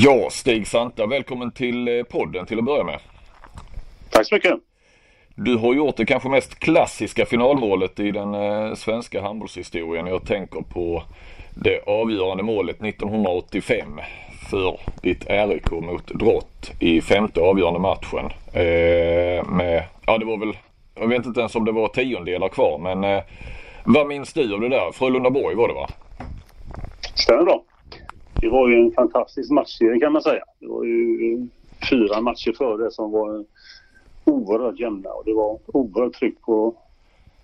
[0.00, 2.98] Ja, Stig Santa, välkommen till eh, podden till att börja med.
[4.10, 4.54] Tack så mycket.
[5.34, 10.06] Du har gjort det kanske mest klassiska finalmålet i den eh, svenska handbollshistorien.
[10.06, 11.02] Jag tänker på
[11.54, 14.00] det avgörande målet 1985
[14.50, 18.24] för ditt RIK mot Drott i femte avgörande matchen.
[18.52, 20.56] Eh, med, ja det var väl,
[20.94, 23.22] jag vet inte ens om det var tiondelar kvar men eh,
[23.84, 24.92] vad minns du av det där?
[24.92, 25.88] Frölunda-Borg var det va?
[27.14, 27.64] Stämmer bra.
[28.40, 30.44] Det var ju en fantastisk matchserie kan man säga.
[30.60, 31.40] Det var ju eh,
[31.90, 33.44] fyra matcher före som var
[34.24, 36.74] oerhört jämna och det var oerhört tryck på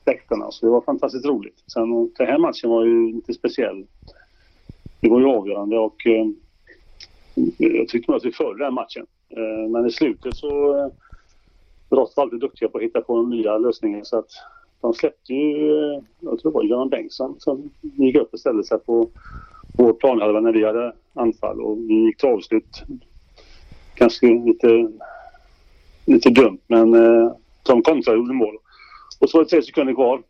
[0.06, 0.50] läktarna.
[0.50, 1.64] Så det var fantastiskt roligt.
[1.72, 3.86] Sen den här matchen var ju lite speciell.
[5.00, 6.26] Det var ju avgörande och eh,
[7.58, 9.06] jag tyckte nog att vi förde den matchen.
[9.28, 10.88] Eh, men i slutet så eh,
[11.90, 14.30] Brott var alltid duktiga på att hitta på nya lösningar så att
[14.80, 18.64] de släppte ju, eh, jag tror det var Göran Bengtsson som gick upp och ställde
[18.64, 19.10] sig på
[19.78, 22.82] vår planhalva när vi hade anfall och vi gick till avslut.
[23.94, 24.90] Kanske lite,
[26.06, 28.56] lite dumt men eh, de kontrade och gjorde mål.
[29.20, 30.22] Och så var det tre sekunder kvar.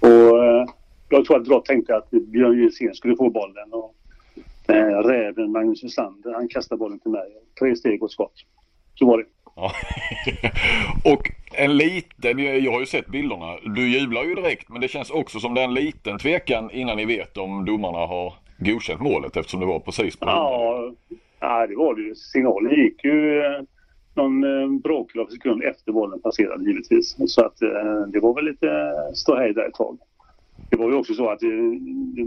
[0.00, 0.66] Och eh,
[1.08, 3.72] jag tror att Drott tänkte att Björn Gilsén skulle få bollen.
[3.72, 3.94] Och,
[4.74, 7.28] eh, räven Magnus Wislander, han kastade bollen till mig.
[7.58, 8.34] Tre steg och skott.
[8.94, 9.24] Så var det.
[9.56, 9.72] Ja.
[11.12, 13.56] och en liten, jag har ju sett bilderna.
[13.64, 16.96] Du jublar ju direkt men det känns också som det är en liten tvekan innan
[16.96, 20.92] ni vet om domarna har godkänt målet eftersom det var precis på Ja,
[21.40, 22.14] ja det var det ju.
[22.14, 23.62] Signalen gick ju eh,
[24.14, 27.16] någon eh, bråkdel av sekund efter bollen passerade givetvis.
[27.26, 29.98] Så att eh, det var väl lite ståhej där ett tag.
[30.70, 31.40] Det var ju också så att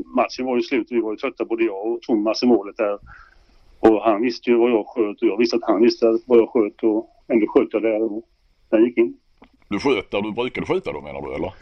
[0.05, 2.77] matchen var ju slut och vi var ju trötta både jag och Thomas i målet
[2.77, 2.99] där.
[3.79, 6.49] Och han visste ju vad jag sköt och jag visste att han visste vad jag
[6.49, 8.23] sköt och ändå sköt jag där och
[8.77, 9.17] den gick in.
[9.67, 11.53] Du sköt där du brukade skjuta då menar du eller?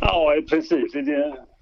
[0.00, 0.88] Ja i princip.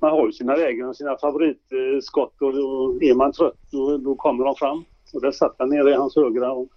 [0.00, 4.14] Man har ju sina lägen och sina favoritskott och då är man trött då, då
[4.14, 4.84] kommer de fram.
[5.14, 6.68] Och där satt han nere i hans högra och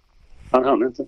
[0.52, 1.06] han hann inte.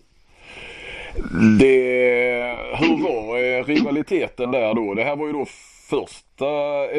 [1.59, 4.95] Det, hur var eh, rivaliteten där då?
[4.95, 5.45] Det här var ju då
[5.91, 6.47] första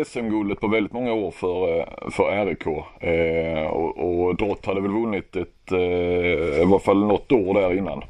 [0.05, 2.67] SM-guldet på väldigt många år för, eh, för RIK.
[2.99, 7.77] Eh, och, och Drott hade väl vunnit ett, eh, i varje fall något år där
[7.77, 8.03] innan.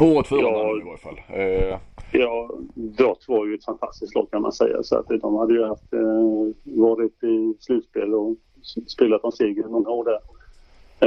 [0.00, 1.20] Året före ja, i varje fall.
[1.28, 1.78] Eh.
[2.12, 4.82] Ja, Drott var ju ett fantastiskt lag kan man säga.
[4.82, 8.36] Så att de hade ju haft, eh, varit i slutspel och
[8.86, 10.20] spelat om seger många år där.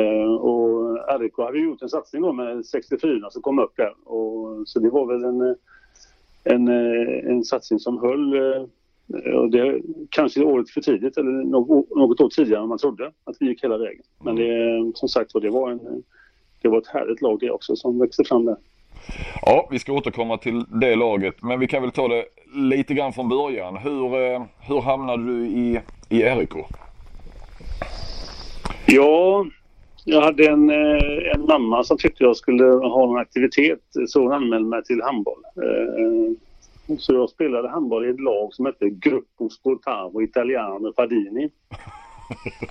[0.01, 3.93] Eh, och RIK hade gjort en satsning då med 64 som kom upp där.
[4.05, 5.55] Och, så det var väl en,
[6.43, 6.67] en,
[7.31, 8.33] en satsning som höll
[9.35, 13.47] och det kanske året för tidigt eller något, år tidigare än man trodde att vi
[13.47, 14.03] gick hela vägen.
[14.23, 16.03] Men det, som sagt det var, en,
[16.65, 18.55] det var ett härligt lag det också som växte fram där.
[19.41, 23.13] Ja, vi ska återkomma till det laget men vi kan väl ta det lite grann
[23.13, 23.77] från början.
[23.77, 26.49] Hur, eh, hur hamnade du i, i RIK?
[28.85, 29.45] Ja,
[30.05, 34.33] jag hade en, eh, en mamma som tyckte jag skulle ha någon aktivitet så hon
[34.33, 35.43] anmälde mig till handboll.
[35.55, 41.49] Eh, så jag spelade handboll i ett lag som hette Gruppo Sportavo Italiano Fadini.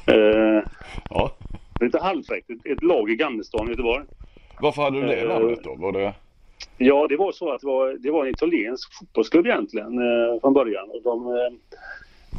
[1.11, 1.31] ja.
[1.80, 2.50] Lite halvfräckt.
[2.50, 4.04] Ett lag i Gamlestan i Göteborg.
[4.60, 5.74] Varför hade du det eh, namnet då?
[5.74, 6.14] Var det...
[6.78, 10.52] Ja, det var så att det var, det var en italiensk fotbollsklubb egentligen eh, från
[10.52, 10.90] början.
[10.90, 11.52] Och de, eh,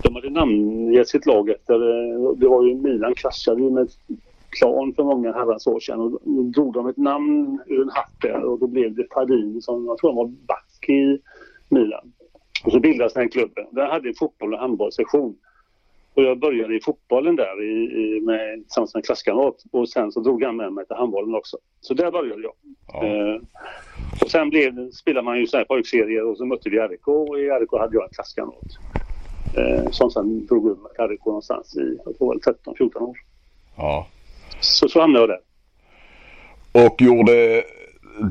[0.03, 1.73] de hade namngett sitt lag efter...
[1.73, 3.89] Eh, det var ju Milan kraschade ju med
[4.59, 5.99] plan för många herrans år sedan.
[5.99, 9.61] Och då drog de ett namn ur en hatt där och då blev det Fadini
[9.61, 11.19] som jag tror han var back i
[11.69, 12.11] Milan.
[12.65, 13.65] Och så bildades den klubben.
[13.71, 15.35] Den hade en fotboll och handbollssektion.
[16.15, 19.55] Och jag började i fotbollen där i, i, med, tillsammans med en klasskamrat.
[19.71, 21.57] Och sen så drog han med mig till handbollen också.
[21.81, 22.53] Så där började jag.
[22.93, 23.05] Ja.
[23.05, 23.41] Eh,
[24.21, 27.39] och sen blev, spelade man ju så här pojkserier och så mötte vi RIK och
[27.39, 28.71] i RIK hade jag en klasskamrat.
[29.57, 33.17] Eh, som sen drog upp med RIK någonstans i, jag tror 13-14 år.
[33.77, 34.07] Ja.
[34.59, 35.39] Så, så hamnade jag där.
[36.85, 37.63] Och gjorde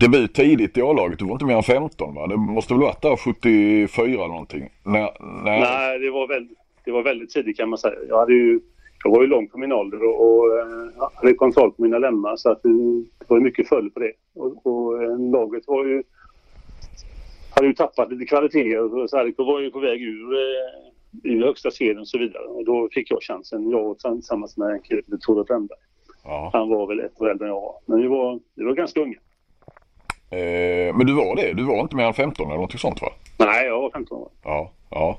[0.01, 1.19] debut tidigt i A-laget.
[1.19, 2.27] Du var inte mer än 15 va?
[2.27, 4.69] Det måste väl varit där 74 eller någonting?
[4.83, 5.11] När,
[5.45, 5.61] när...
[5.61, 7.95] Nej, det var, väldigt, det var väldigt tidigt kan man säga.
[8.09, 8.61] Jag, hade ju,
[9.05, 12.37] jag var ju lång på min ålder och, och äh, hade kontroll på mina lemmar
[12.37, 12.69] så att det,
[13.29, 14.13] var mycket följd på det.
[14.35, 16.03] Och, och äh, laget var ju,
[17.55, 19.07] hade ju tappat lite kvaliteter.
[19.07, 22.45] Så RIK var ju på väg ur, äh, ur högsta serien och så vidare.
[22.45, 23.71] Och då fick jag chansen.
[23.71, 25.79] Jag tillsammans med en kille, Tore Brännberg.
[26.25, 26.51] Ja.
[26.53, 27.77] Han var väl ett år äldre än jag var.
[27.87, 29.19] Men vi var, vi var ganska unga.
[30.35, 31.53] Eh, men du var det?
[31.53, 33.09] Du var inte mer än 15 eller något sånt va?
[33.39, 34.29] Nej, jag var 15 år.
[34.43, 35.19] Ja, ja.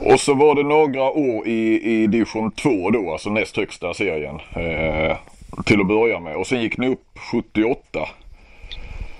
[0.00, 4.34] Och så var det några år i, i division 2 då, alltså näst högsta serien.
[4.34, 5.16] Eh,
[5.64, 6.36] till att börja med.
[6.36, 8.08] Och sen gick ni upp 78.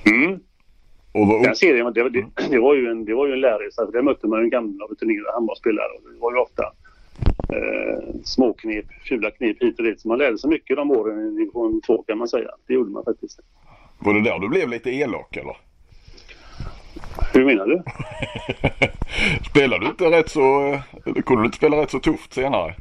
[0.07, 0.41] Mm.
[1.13, 3.91] Och var Den serien, det, det, det, var ju en, det var ju en lärresa.
[3.91, 5.93] Där mötte man ju gamla rutinerade handbollsspelare.
[6.15, 6.63] Det var ju ofta
[7.55, 10.01] eh, småknep, fula knep hit och dit.
[10.01, 12.51] Så man lärde sig mycket de åren i division 2 kan man säga.
[12.67, 13.41] Det gjorde man faktiskt.
[13.99, 15.57] Var det där du blev lite elak eller?
[17.33, 17.83] Hur menar du?
[19.51, 20.59] Spelade du inte rätt så,
[21.07, 22.75] eller kunde du inte spela rätt så tufft senare?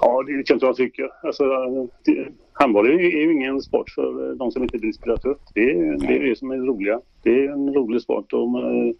[0.00, 1.10] Ja, det jag inte jag tycker.
[1.22, 1.44] Alltså,
[2.04, 5.50] det, handboll är ju ingen sport för de som inte vill spela tufft.
[5.54, 7.00] Det är det, är det som är det roliga.
[7.22, 8.32] Det är en rolig sport.
[8.32, 8.94] Och, eh,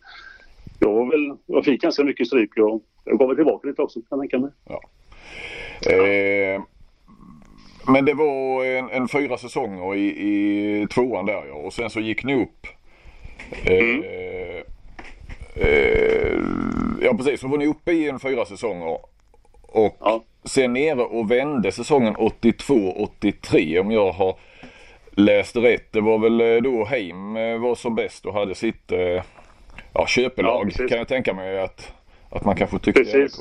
[0.79, 4.01] jag, var väl, jag fick ganska mycket stryk och jag gav väl tillbaka lite också
[4.01, 4.51] kan jag tänka mig.
[4.69, 4.81] Ja.
[5.93, 6.63] Eh,
[7.87, 12.01] men det var en, en fyra säsonger i, i tvåan där ja och sen så
[12.01, 12.67] gick ni upp.
[13.65, 14.03] Eh, Mm.
[14.03, 14.63] eh,
[17.03, 18.99] ja precis, så var ni uppe i en fyra säsonger.
[19.63, 20.25] Och Ja.
[20.45, 24.37] sen nere och vände säsongen 82-83 om jag har
[25.11, 25.93] läst rätt.
[25.93, 29.23] Det var väl eh, då Heim eh, var som bäst och hade sitt eh,
[29.93, 31.93] ja, köpelag Ja, kan jag tänka mig att,
[32.31, 33.41] att man kanske tyckte Precis.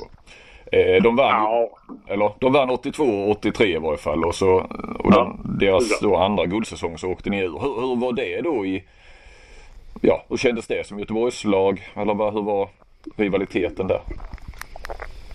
[0.72, 1.70] Eh, de vann Ja,
[2.08, 4.54] eller de vann 82 och 83 i varje fall och så
[4.98, 7.58] och Ja, den, deras då andra guldsäsong så åkte ni ur.
[7.58, 8.84] Hur, hur var det då i
[10.00, 11.80] Ja, hur kändes det som Göteborgslag?
[11.94, 12.68] Eller vad, hur var
[13.16, 14.00] rivaliteten där?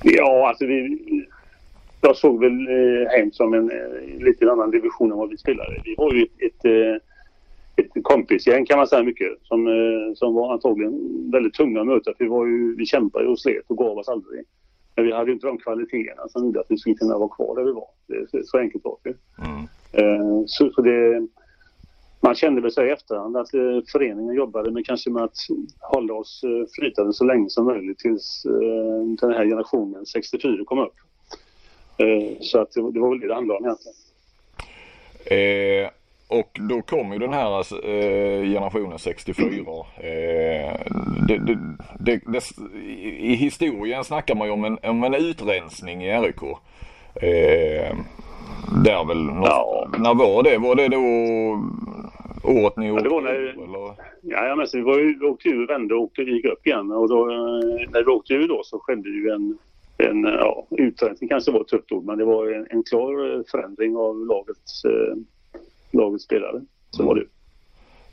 [0.04, 1.00] ja alltså vi...
[2.01, 5.81] Jag såg väl eh, hem som en eh, lite annan division än vad vi spelade.
[5.84, 9.28] Vi var ju ett, ett, eh, ett kompisgäng kan man säga mycket.
[9.44, 9.68] Som,
[10.16, 12.13] som var antagligen väldigt tunga att möta.
[12.18, 14.44] För vi, var ju, vi kämpade och slet och gav oss aldrig.
[14.97, 17.63] Men vi hade inte de kvaliteterna som gjorde att vi skulle kunna vara kvar där
[17.63, 17.88] vi var.
[18.07, 19.13] Det, så, så enkelt var det.
[19.45, 19.61] Mm.
[19.91, 21.27] Eh, Så, så det,
[22.21, 25.38] man kände väl sig i efterhand att eh, föreningen jobbade med kanske med att
[25.79, 30.79] hålla oss eh, flytande så länge som möjligt tills eh, den här generationen 64 kom
[30.79, 30.94] upp.
[31.97, 33.97] Eh, Så att det, det var väl det det handlade om egentligen.
[36.29, 37.59] Och då kom ju den här
[37.89, 39.45] eh, generationen 64.
[39.97, 40.79] Eh,
[41.27, 41.57] det, det,
[42.00, 42.41] det, det,
[43.19, 46.41] I historien snackar man ju om en, om en utrensning i RIK.
[47.21, 47.95] Eh,
[48.83, 49.88] där väl, Ja.
[49.97, 50.57] när var det?
[50.57, 50.97] Var det då
[52.53, 53.94] året ni Ja, åkte det var när- ur, eller?
[54.21, 56.68] Ja, ja, men så vi, var ju, vi åkte ur, vände och åkte, gick upp
[56.68, 56.91] igen.
[56.91, 59.57] Och då, eh, när vi åkte ur då så skedde ju en,
[59.97, 63.41] en ja, utrensning kanske var ett tufft ord, men det var en, en klar eh,
[63.51, 65.15] förändring av lagets, eh,
[65.97, 66.61] lagets spelare.
[66.89, 67.25] Så var det.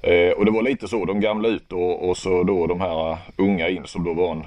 [0.03, 3.19] Eh, och det var lite så, de gamla ut och, och så då de här
[3.39, 4.43] unga in som då var en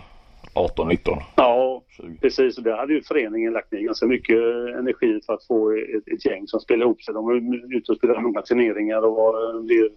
[0.54, 2.18] 18, 19, Ja, 20.
[2.22, 4.38] Precis, och där hade ju föreningen lagt ner ganska mycket
[4.80, 7.14] energi för att få ett, ett gäng som spelar ihop sig.
[7.14, 7.36] De var
[7.78, 9.90] ute och spelade många turneringar och var, blev,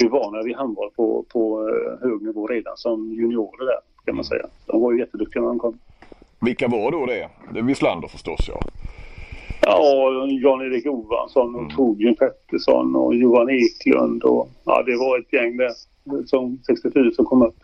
[0.00, 4.24] blev vana vid handboll på, på eh, hög nivå redan som juniorer där kan man
[4.24, 4.46] säga.
[4.66, 5.78] De var ju jätteduktiga när de kom.
[6.40, 7.28] Vilka var då det?
[7.52, 8.60] Det är Wislander förstås ja.
[9.70, 15.56] Ja, Jan-Erik Johansson och Torbjörn Pettersson och Johan Eklund och ja, det var ett gäng
[15.56, 15.70] där
[16.26, 17.56] som 64 som kom upp.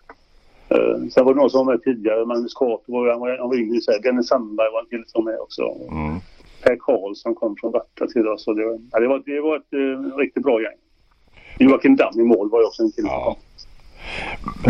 [0.75, 3.49] Uh, sen var det någon som var med tidigare, Magnus Cato var, han var, han
[3.49, 3.79] var yngre.
[4.03, 5.63] Dennis Sandberg var en till som var med också.
[5.63, 6.21] Mm.
[6.63, 8.47] Per Karlsson kom från Varta till oss.
[8.47, 10.79] Och det, ja, det, var, det var ett eh, riktigt bra gäng.
[11.59, 13.37] Joakim Damm i mål var ju också en som Ja.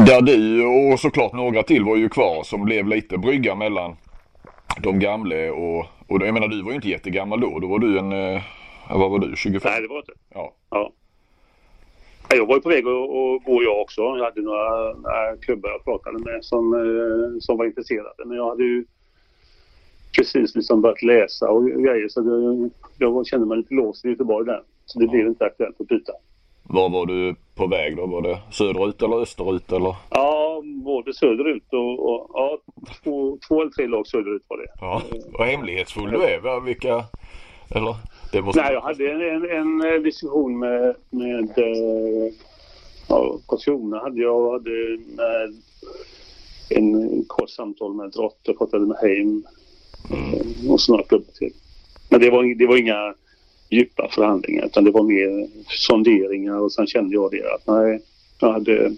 [0.07, 3.97] Där du och såklart några till var ju kvar som blev lite brygga mellan
[4.83, 7.59] de gamla och, och jag menar du var ju inte jättegammal då.
[7.59, 8.43] Då var du en, eh,
[8.91, 9.73] vad var du, 25?
[9.73, 10.13] Nej, det var inte.
[10.35, 10.55] Ja.
[10.71, 10.93] Ja.
[12.29, 14.03] Ja, Jag var ju på väg att, gå jag också.
[14.03, 18.25] Jag hade några, några klubbar jag pratade med som, eh, som var intresserade.
[18.27, 18.85] Men jag hade ju
[20.17, 24.47] precis liksom börjat läsa och grejer så det, jag kände mig lite låst i Göteborg
[24.47, 24.63] där.
[24.87, 26.13] Så det blev inte aktuellt att byta.
[26.69, 28.07] Var var du på väg då?
[28.07, 29.97] Var det söderut eller österut eller?
[30.11, 32.59] Ja, både söderut och, och ja,
[33.03, 34.67] två, två eller tre lag söderut var det.
[34.81, 35.03] Ja,
[35.39, 36.41] vad hemlighetsfull du är.
[36.41, 36.61] Va?
[36.61, 37.05] Vilka,
[37.71, 37.97] eller?
[38.33, 38.63] Det måste...
[38.63, 42.33] Nej, jag hade en, en, en eh, diskussion med, med eh,
[43.09, 45.55] ja, Karlskrona hade jag hade med
[46.71, 48.41] en kort samtal med Drott.
[48.43, 49.45] Jag pratade med Heim
[50.11, 51.53] eh, och så några klubbar till.
[52.11, 53.15] Men det var, det var inga
[53.71, 58.01] djupa förhandlingar utan det var mer sonderingar och sen kände jag det att nej,
[58.41, 58.95] jag hade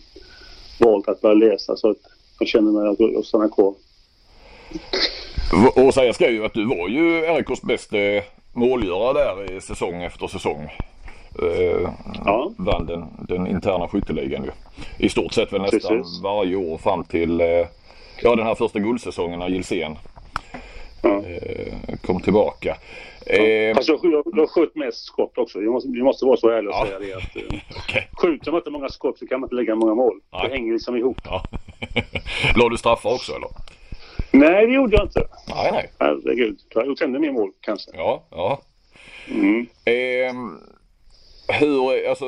[0.81, 1.97] valt att börja läsa så att
[2.39, 3.75] jag kände mig att jag stannar kvar.
[5.75, 7.97] Och säga ska ju att du var ju RIKs bästa
[8.53, 10.71] målgörare där i säsong efter säsong.
[11.43, 11.91] Eh,
[12.25, 12.53] Ja.
[12.59, 14.51] Vann den, den interna skytteligan ju.
[14.99, 16.21] I stort sett väl nästan Precis.
[16.23, 17.47] varje år fram till eh,
[18.23, 19.97] ja, den här första guldsäsongen när Gilsén
[21.03, 21.23] Ja.
[21.27, 22.77] eh, kom tillbaka.
[23.27, 25.59] Eh, Fast jag, jag, jag sköt mest skott också.
[25.59, 26.87] Vi måste, måste vara så ärliga och Ja.
[26.87, 27.15] säga det.
[27.15, 28.09] Att, eh, okej.
[28.13, 30.21] skjuter man inte många skott så kan man inte lägga många mål.
[30.33, 30.43] Nej.
[30.49, 31.21] Det hänger liksom ihop.
[31.25, 31.43] Ja.
[32.57, 33.49] La du straffar också eller?
[34.31, 35.23] Nej, det gjorde jag inte.
[35.49, 35.91] Nej, nej.
[35.99, 36.59] Herregud.
[36.75, 37.91] Jag har gjort ännu mer mål kanske.
[37.95, 38.61] Ja, ja.
[39.31, 39.67] Mm.
[39.85, 40.59] Ehm,
[41.61, 42.25] hur, alltså,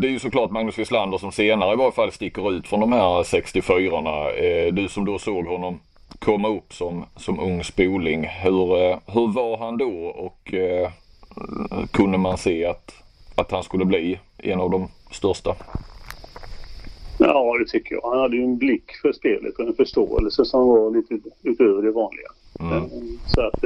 [0.00, 2.92] det är ju såklart Magnus Wislander som senare i varje fall sticker ut från de
[2.92, 4.30] här 64orna.
[4.36, 5.80] Eh, du som då såg honom
[6.18, 8.24] komma upp som, som ung spoling.
[8.24, 10.90] Hur, eh, hur var han då och eh,
[11.90, 12.92] kunde man se att,
[13.34, 15.56] att han skulle bli en av de största?
[17.18, 18.10] Ja, det tycker jag.
[18.10, 21.90] Han hade ju en blick för spelet och en förståelse som var lite utöver det
[21.90, 22.28] vanliga.
[22.60, 22.90] Mm.
[23.26, 23.64] Så att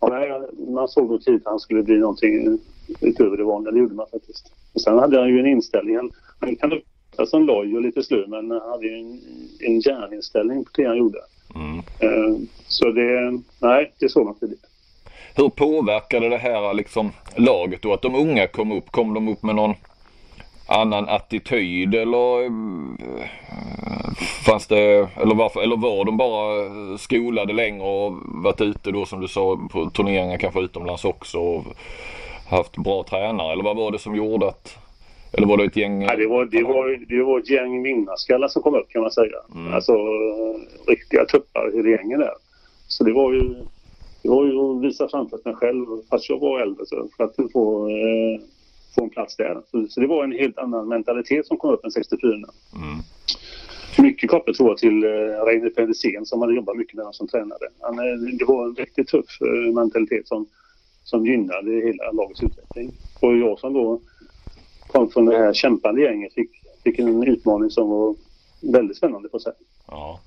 [0.00, 2.58] ja, man såg nog tidigt att han skulle bli någonting
[3.00, 3.72] utöver det vanliga.
[3.72, 4.52] Det gjorde man faktiskt.
[4.72, 5.96] Och sen hade han ju en inställning.
[5.96, 6.80] Han, han kan
[7.14, 9.20] lukta som loj och lite slö men han hade ju en,
[9.60, 11.18] en järninställning på det han gjorde.
[11.54, 11.78] Mm.
[11.78, 14.66] Uh, så det, nej, det såg man tidigt.
[15.36, 17.92] Hur påverkade det här liksom laget då?
[17.92, 18.90] Att de unga kom upp?
[18.90, 19.74] Kom de upp med någon
[20.68, 22.50] annan attityd eller eh,
[24.46, 29.20] fanns det, eller varför, eller var de bara skolade längre och varit ute då som
[29.20, 31.64] du sa på turneringar kanske utomlands också och
[32.48, 34.83] haft bra tränare eller vad var det som gjorde att
[35.36, 36.02] eller var det ett gäng?
[36.02, 39.10] Ja, det, var, det, var, det var ett gäng vinnarskallar som kom upp kan man
[39.10, 39.36] säga.
[39.54, 39.74] Mm.
[39.74, 39.92] Alltså
[40.86, 42.34] riktiga tuppar i regeringen där.
[42.88, 43.54] Så det var ju,
[44.22, 47.52] det var ju att visa framför mig själv fast jag var äldre så för att
[47.52, 48.40] få eh,
[48.94, 49.62] få en plats där.
[49.70, 52.30] Så, så, det var en helt annan mentalitet som kom upp än 64.
[52.32, 52.44] Mm.
[53.98, 57.28] Mycket kopplat tror jag till uh, Reine Pedersen som hade jobbat mycket med honom som
[57.28, 57.68] tränare.
[57.80, 60.46] Han, uh, det var en riktigt tuff uh, mentalitet som,
[61.04, 62.92] som gynnade hela lagets utveckling.
[63.20, 64.00] Och jag som då
[64.94, 66.50] kom från det här kämpande gänget fick,
[66.84, 68.14] fick en utmaning som var
[68.60, 69.52] väldigt spännande på sig.
[69.86, 70.20] Ja.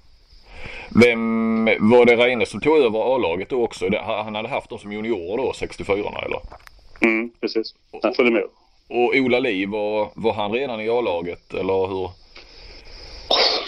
[1.03, 3.85] Vem, var det Reine som tog över A-laget då också?
[4.01, 6.39] Han hade haft dem som juniorer då, 64 eller?
[7.01, 7.75] Mm, precis.
[8.03, 8.43] Han följde med.
[8.89, 12.09] Och Ola Li, var, var han redan i A-laget eller hur?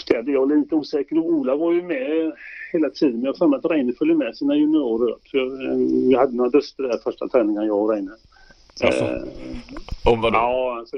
[0.06, 2.32] Det är jag lite osäker Ola var ju med
[2.72, 3.14] hela tiden.
[3.14, 5.14] Men jag har för mig att Reine följde med sina juniorer.
[5.30, 8.10] För vi hade några duster där första träningen jag och Reine.
[8.82, 9.22] Alltså, eh,
[10.04, 10.38] om vad då?
[10.38, 10.96] Ja, alltså,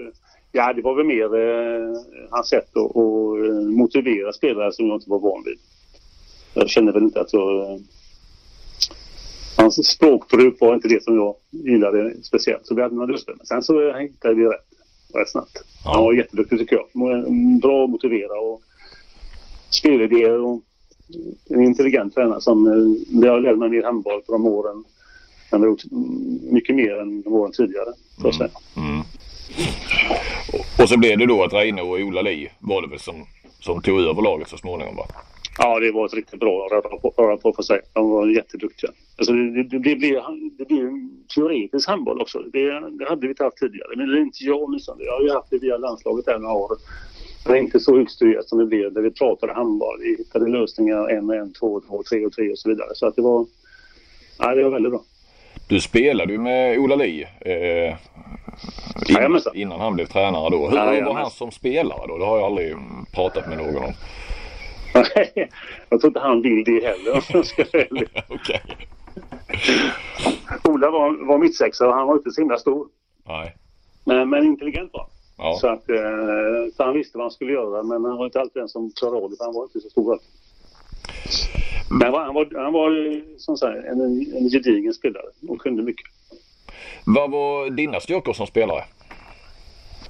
[0.52, 4.96] ja, det var väl mer eh, hans sätt att, att eh, motivera spelare som jag
[4.96, 5.58] inte var van vid.
[6.54, 7.80] Jag kände väl inte att jag
[9.56, 12.66] hans språkbruk var inte det som jag gillade speciellt.
[12.66, 13.34] Så vi hade några duster.
[13.36, 14.72] Men sen så hittade vi rätt
[15.14, 15.64] rätt snabbt.
[15.84, 15.90] Ja.
[15.94, 16.86] Han var jätteduktig tycker jag.
[17.60, 18.62] Bra att motivera och
[19.70, 20.60] spelidéer och
[21.48, 24.84] en intelligent tränare som har lärt mig mer handboll på de åren.
[25.52, 25.82] Han har gjort
[26.42, 27.92] mycket mer än de åren tidigare.
[28.22, 28.50] Så att säga.
[28.76, 28.90] Mm.
[28.90, 29.02] Mm.
[30.82, 33.26] Och så blev det då att Reine och Ola Li var det väl som,
[33.60, 35.06] som tog över laget så småningom va?
[35.58, 37.80] Ja, det var ett riktigt bra röra på, röra på för sig.
[37.92, 38.90] De var jätteduktiga.
[39.16, 40.22] Alltså det, det, det, blev,
[40.58, 40.90] det blev
[41.34, 42.38] teoretisk handboll också.
[42.38, 43.96] Det, det hade vi inte haft tidigare.
[43.96, 45.04] Men det är inte jag åtminstone.
[45.04, 46.76] Jag har ju haft det via landslaget där några år.
[47.46, 49.98] Det är inte så utstuderat som det blev där vi pratade handboll.
[50.00, 52.88] Vi hittade lösningar en och en, två, två, tre och tre och så vidare.
[52.94, 53.46] Så att det var,
[54.38, 55.02] ja, det var väldigt bra.
[55.72, 57.96] Du spelade ju med Ola Li eh,
[59.08, 60.68] innan, innan han blev tränare då.
[60.68, 62.18] Hur ja, var han som spelare då?
[62.18, 62.76] Det har jag aldrig
[63.14, 63.92] pratat med någon om.
[65.88, 67.62] jag tror inte han vill det heller om jag ska
[68.28, 68.60] okay.
[70.64, 72.88] Ola var, var mittsexa och han var inte så himla stor.
[73.24, 73.56] Nej.
[74.04, 75.06] Men, men intelligent var
[75.38, 75.56] ja.
[75.60, 75.96] så, att, eh,
[76.76, 79.24] så han visste vad han skulle göra men han var inte alltid den som klarade
[79.24, 80.18] av det för han var inte så stor.
[81.98, 84.00] Men han var, han var som sagt en,
[84.36, 86.06] en gedigen spelare och kunde mycket.
[87.04, 88.84] Vad var dina styrkor som spelare?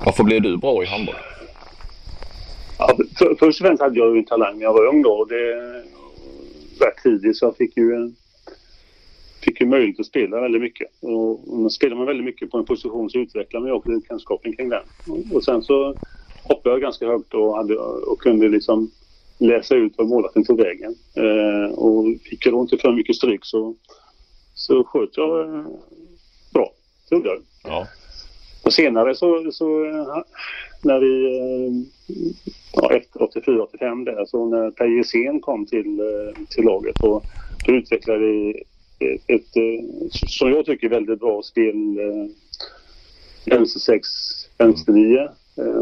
[0.04, 1.14] Varför blev du bra i handboll?
[2.78, 5.24] Ja, för, först och främst hade jag ju en talang när jag var ung då.
[5.24, 5.54] Det,
[6.84, 8.16] rätt tidigt så jag fick ju, en,
[9.44, 10.88] fick ju möjlighet att spela väldigt mycket.
[11.00, 14.56] Och, och spelar man väldigt mycket på en position så utvecklar man ju också kunskapen
[14.56, 14.82] kring den.
[15.06, 15.96] Och, och sen så
[16.42, 18.90] hoppade jag ganska högt och, hade, och kunde liksom
[19.46, 20.94] läsa ut var målvakten tog vägen.
[21.14, 23.74] Eh, och fick jag då inte för mycket stryk så,
[24.54, 25.66] så sköt jag eh,
[26.54, 26.72] bra.
[27.10, 27.38] Gjorde jag.
[27.64, 27.86] Ja.
[28.64, 29.66] Och senare så, så
[30.82, 31.72] när vi, eh,
[32.72, 37.24] ja, efter 84-85 där, så när Per Jesén kom till, eh, till laget och
[37.66, 38.62] då utvecklade vi
[38.98, 41.74] ett, ett, eh, som jag tycker, väldigt bra spel.
[43.46, 44.08] Vänster 6,
[44.58, 45.28] vänster 9.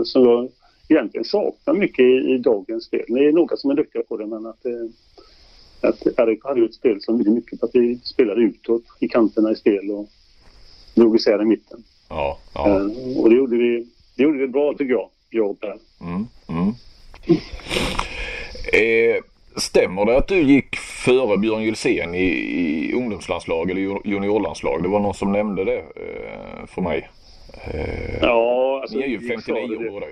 [0.04, 0.48] Som jag
[0.94, 3.04] egentligen saknar mycket i, i dagens spel.
[3.08, 4.66] Det är några som är duktiga på det men att,
[5.80, 9.50] att Erik hade ett spel som byggde mycket på att vi spelade utåt i kanterna
[9.50, 10.08] i spel och
[10.94, 11.84] drog isär i mitten.
[12.08, 12.80] Ja, ja.
[13.16, 15.78] Och det gjorde vi det gjorde vi bra tycker jag, jag och Per.
[16.00, 16.74] Mm, mm.
[18.72, 19.22] Eh,
[19.56, 24.82] stämmer det att du gick före Björn Gylsén i, i ungdomslandslag eller juniorlandslag?
[24.82, 27.10] Det var någon som nämnde det eh, för mig.
[27.64, 30.06] Eh, ja, alltså, ni är ju 59 år båda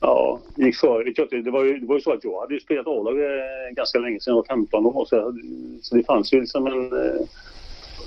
[0.00, 0.40] ja.
[0.56, 1.42] Ja, gick före.
[1.42, 3.98] Det var, ju, det var ju så att jag hade ju spelat A-lag eh, ganska
[3.98, 5.04] länge sedan jag var 15 år.
[5.04, 5.34] Så,
[5.82, 7.20] så det fanns ju liksom en eh,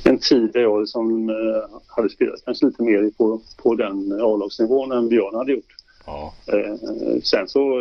[0.03, 4.91] en tid där jag som eh, hade spelat kanske lite mer på, på den A-lagsnivån
[4.91, 5.75] än Björn hade gjort.
[6.05, 6.33] Ja.
[7.23, 7.79] Sen så,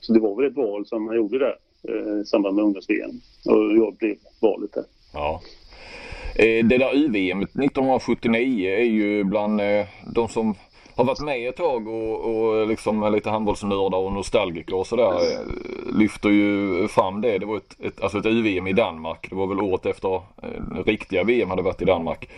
[0.00, 1.56] så det var väl ett val som han gjorde där.
[2.22, 3.20] i samband med ungdoms-VM.
[3.44, 4.84] Och jag blev valet där.
[5.12, 5.40] Ja.
[6.36, 9.60] Det där UVM 1979 är ju bland
[10.14, 10.54] de som
[10.96, 15.12] har varit med ett tag och, och liksom är lite handbollsnördar och nostalgiker och sådär
[15.12, 17.38] eh, lyfter ju fram det.
[17.38, 19.26] Det var ett, ett, alltså ett UVM i Danmark.
[19.30, 22.28] Det var väl året efter eh, riktiga VM hade varit i Danmark.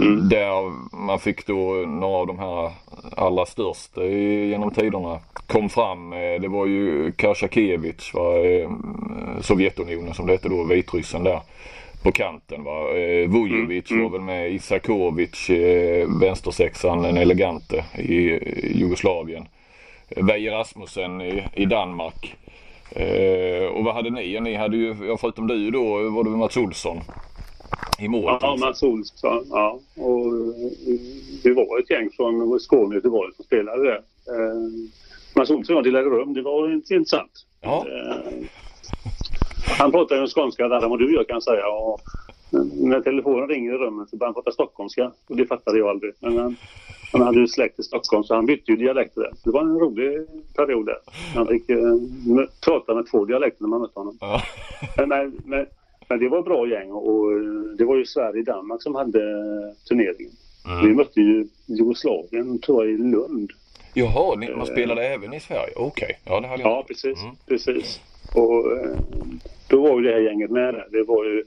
[0.00, 0.28] Mm.
[0.28, 2.72] Där man fick då några av de här
[3.16, 6.10] allra största genom tiderna kom fram.
[6.10, 8.12] Det var ju Kasakevich,
[9.40, 11.40] Sovjetunionen som det hette då, Vitryssen där
[12.02, 12.64] på kanten.
[12.64, 12.96] Va?
[12.96, 14.02] Eh, Vujovic mm.
[14.02, 18.38] var väl med, Isakovic, eh, vänstersexan, en elegante i
[18.78, 19.48] Jugoslavien.
[20.16, 22.36] Veje Rasmussen i, i Danmark.
[22.90, 24.40] Eh, och vad hade ni?
[24.40, 27.00] Ni hade ju, ja, förutom du då, var det Mats Olsson
[28.00, 28.38] i mål.
[28.40, 29.46] Ja, Mats Olsson.
[29.50, 29.80] Ja.
[29.96, 30.32] Och
[31.42, 34.02] det eh, var ett gäng från Skåne och Göteborg som spelade där.
[34.26, 34.60] Eh,
[35.36, 36.34] Mats Olsson och jag delade rum.
[36.34, 37.46] Det var intressant.
[37.60, 37.86] Ja.
[37.88, 38.46] Eh,
[39.78, 41.66] han pratar ju skånska där än vad du gör kan jag säga.
[41.68, 42.00] Och
[42.72, 45.10] när telefonen ringer i rummet så börjar han prata stockholmska.
[45.28, 46.12] Och det fattade jag aldrig.
[46.20, 46.56] Men han,
[47.12, 49.32] han hade ju släkt i Stockholm så han bytte ju dialekter där.
[49.44, 50.98] Det var en rolig period där.
[51.34, 51.96] Han fick eh,
[52.64, 54.18] prata med två dialekter när man mötte honom.
[54.20, 54.42] Ja.
[54.96, 55.08] Men,
[55.44, 55.66] men,
[56.08, 57.30] men, det var bra gäng och
[57.78, 59.20] det var ju Sverige-Danmark som hade
[59.88, 60.32] turneringen.
[60.66, 60.86] Mm.
[60.86, 63.52] Vi mötte ju Jugoslavien tror jag i Lund.
[63.94, 65.72] Jaha, ni, man spelade äh, även i Sverige?
[65.76, 66.04] Okej.
[66.04, 66.16] Okay.
[66.24, 67.22] Ja, det hade jag Ja, precis.
[67.22, 67.34] Mm.
[67.46, 68.00] precis.
[68.34, 68.96] Och eh,
[69.70, 70.88] då var ju det här gänget med där.
[70.90, 71.38] Det var ju,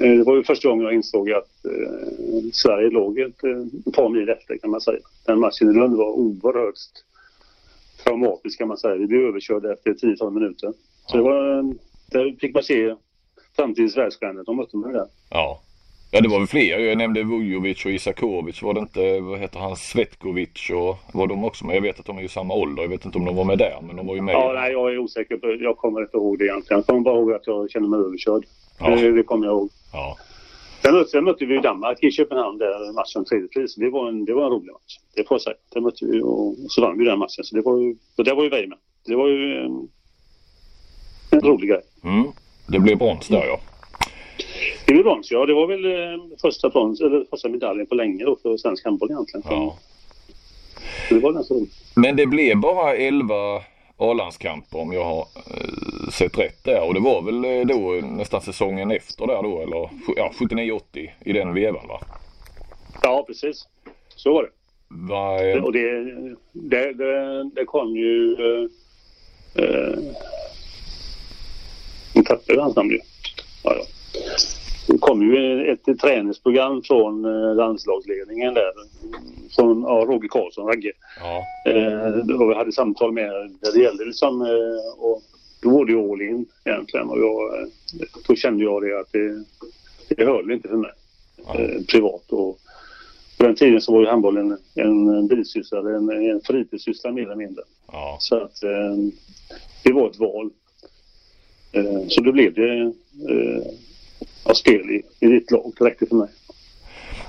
[0.00, 3.44] eh, det var ju första gången jag insåg att eh, Sverige låg ett,
[3.86, 4.98] ett par mil efter kan man säga.
[5.26, 6.74] Den matchen i Lund var oerhört
[8.04, 8.94] traumatisk kan man säga.
[8.94, 10.72] Vi blev överkörda efter 10-12 minuter.
[11.06, 11.62] Så det var,
[12.10, 12.94] där fick man se
[13.56, 14.44] framtidens världsstjärnor.
[14.46, 15.06] De mötte mig där.
[15.30, 15.60] Ja.
[16.12, 16.78] Ja det var väl fler.
[16.78, 18.62] Jag nämnde Vujovic och Isakovic.
[18.62, 21.76] Var det inte, vad heter han, Svetkovic och var de också med?
[21.76, 22.82] Jag vet att de är i samma ålder.
[22.82, 24.34] Jag vet inte om de var med där men de var ju med.
[24.34, 25.36] Ja nej jag är osäker.
[25.36, 26.78] På, jag kommer inte ihåg det egentligen.
[26.78, 28.44] Jag kommer bara ihåg att jag känner mig överkörd.
[28.80, 28.90] Ja.
[28.90, 29.70] Det, det kommer jag ihåg.
[29.92, 30.16] Ja.
[30.82, 33.74] Sen sen mötte vi Danmark i Köpenhamn där matchen tredje pris.
[33.74, 34.98] Det var en, det var en rolig match.
[35.14, 35.56] Det får jag säga.
[35.74, 37.44] Det mötte vi och, så vann vi den matchen.
[37.44, 38.78] Så det var ju, och där var ju med.
[39.06, 39.88] Det var ju en,
[41.30, 41.82] en rolig grej.
[42.04, 42.24] Mm.
[42.68, 43.60] Det blev brons där ja.
[44.86, 45.46] Det blev brons, ja.
[45.46, 49.10] Det var väl eh, första, brons, eller första medaljen på länge då för svensk handboll
[49.10, 49.44] egentligen.
[49.48, 49.78] Ja.
[51.08, 51.72] Så det var ganska roligt.
[51.94, 53.34] Men det blev bara 11
[53.96, 56.88] A-landskamper om jag har eh, sett rätt där.
[56.88, 61.32] Och det var väl eh, då nästan säsongen efter där då eller ja, 79-80 i
[61.32, 62.00] den vevan va?
[63.02, 63.68] Ja precis.
[64.08, 64.50] Så var det.
[64.88, 65.64] Va, eh...
[65.64, 66.04] Och det,
[66.52, 68.32] det, det, det kom ju...
[69.54, 69.98] Eh,
[72.14, 73.00] nu tappade jag hans namn ju.
[73.64, 73.84] Ja, ja.
[74.90, 78.72] Det kom ju ett träningsprogram från eh, landslagsledningen där.
[79.54, 80.92] Från ja, Roger Karlsson, Ragge.
[81.20, 81.70] Ja.
[81.72, 85.22] Eh, vi hade samtal med där det gällde liksom eh, och
[85.62, 87.68] då var det ju all in egentligen och jag,
[88.28, 89.44] då kände jag det att det,
[90.16, 90.90] det höll inte för mig
[91.46, 91.54] ja.
[91.88, 92.32] privat.
[92.32, 92.58] Och
[93.38, 97.36] på den tiden så var ju handbollen en, en bisyssla, en, en fritidssyssla mer eller
[97.36, 97.62] mindre.
[97.92, 98.16] Ja.
[98.20, 98.60] Så att
[99.84, 100.50] det var ett val.
[102.08, 102.92] Så då blev det
[104.44, 105.72] ha spel i, i ditt lag.
[105.78, 106.28] Det räckte för mig.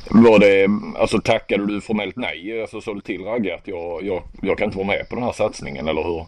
[0.09, 0.67] Var det,
[0.99, 2.61] alltså tackade du formellt nej?
[2.61, 5.23] Alltså sa du till Ragge att jag, jag, jag kan inte vara med på den
[5.23, 6.25] här satsningen eller hur?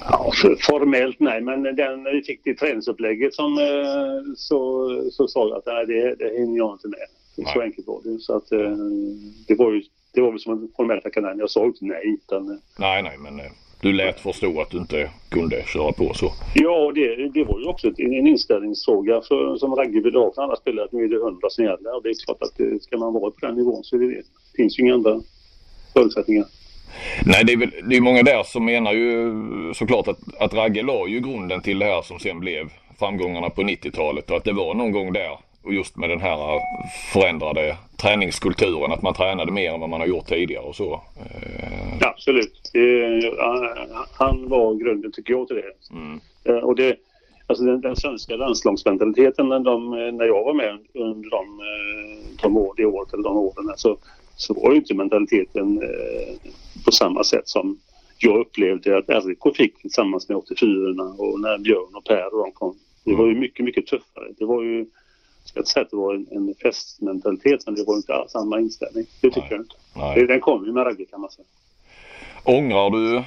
[0.00, 5.48] Ja, formellt nej, men den, när vi fick det träningsupplägget som, eh, så, så sa
[5.48, 7.06] jag att nej, det, det hinner jag inte med.
[7.36, 7.52] Nej.
[7.54, 8.18] Så enkelt var det.
[8.18, 8.76] Så att, eh,
[9.46, 12.14] det var ju det var väl som en formell tacka Jag sa inte nej.
[12.14, 13.40] Utan, nej, nej, men
[13.84, 16.32] du lät förstå att du inte kunde köra på så.
[16.54, 20.56] Ja, det, det var ju också en inställningsfråga för, som Ragge ville ha för alla
[20.56, 20.88] spelare.
[20.92, 23.30] Nu är det hundra som gäller och det är klart att det, ska man vara
[23.30, 24.22] på den nivån så det,
[24.56, 25.20] finns ju inga andra
[25.92, 26.44] förutsättningar.
[27.26, 29.32] Nej, det är, väl, det är många där som menar ju
[29.74, 32.68] såklart att, att Ragge la ju grunden till det här som sen blev
[32.98, 36.60] framgångarna på 90-talet och att det var någon gång där och just med den här
[37.12, 41.00] förändrade träningskulturen, att man tränade mer än vad man har gjort tidigare och så.
[42.00, 42.72] Ja, absolut.
[44.12, 45.94] Han var grunden tycker jag till det.
[45.94, 46.20] Mm.
[46.44, 46.96] Eh, och det
[47.46, 52.74] alltså den, den svenska landslagsmentaliteten de, när jag var med under de, eh, de år,
[52.76, 53.96] det året eller de åren så,
[54.36, 56.50] så var ju inte mentaliteten eh,
[56.84, 57.78] på samma sätt som
[58.18, 62.52] jag upplevde att RIK fick tillsammans med 84 och när Björn och Per och de
[62.52, 62.76] kom.
[63.04, 64.28] Det var ju mycket, mycket tuffare.
[64.38, 64.86] Det var ju
[65.60, 69.06] inte säga att det var en, en festmentalitet men det var inte alls samma inställning.
[69.20, 69.48] Det tycker Nej.
[69.50, 69.74] jag inte.
[69.96, 70.26] Nej.
[70.26, 71.46] Den kom ju med Ragge kan man säga.
[72.44, 73.22] Ångrar du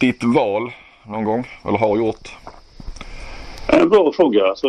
[0.00, 0.72] ditt val
[1.08, 2.36] någon gång eller har gjort?
[3.68, 4.46] En bra fråga.
[4.46, 4.68] Alltså,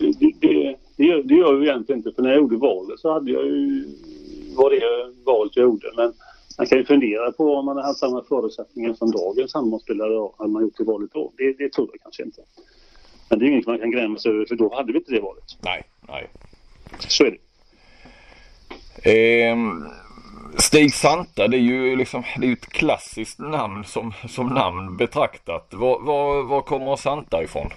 [0.00, 3.12] det, det, det, gör, det gör jag egentligen inte för när jag gjorde valet så
[3.12, 3.84] hade jag ju
[4.56, 5.86] var det valet jag gjorde.
[5.96, 6.12] Men
[6.58, 10.50] man kan ju fundera på om man hade haft samma förutsättningar som dagens handbollsspelare hade
[10.50, 11.32] man gjort det valet då.
[11.36, 12.40] Det, det tror jag kanske inte.
[13.30, 15.20] Men det är inget man kan gräma sig över för då hade vi inte det
[15.20, 15.44] valet.
[15.60, 16.26] Nej, nej.
[16.98, 17.38] Så är det.
[19.02, 19.56] Eh,
[20.56, 25.68] Stig Santa, det är ju liksom, det är ett klassiskt namn som, som namn betraktat.
[25.74, 27.70] Var, var, var kommer Santa ifrån?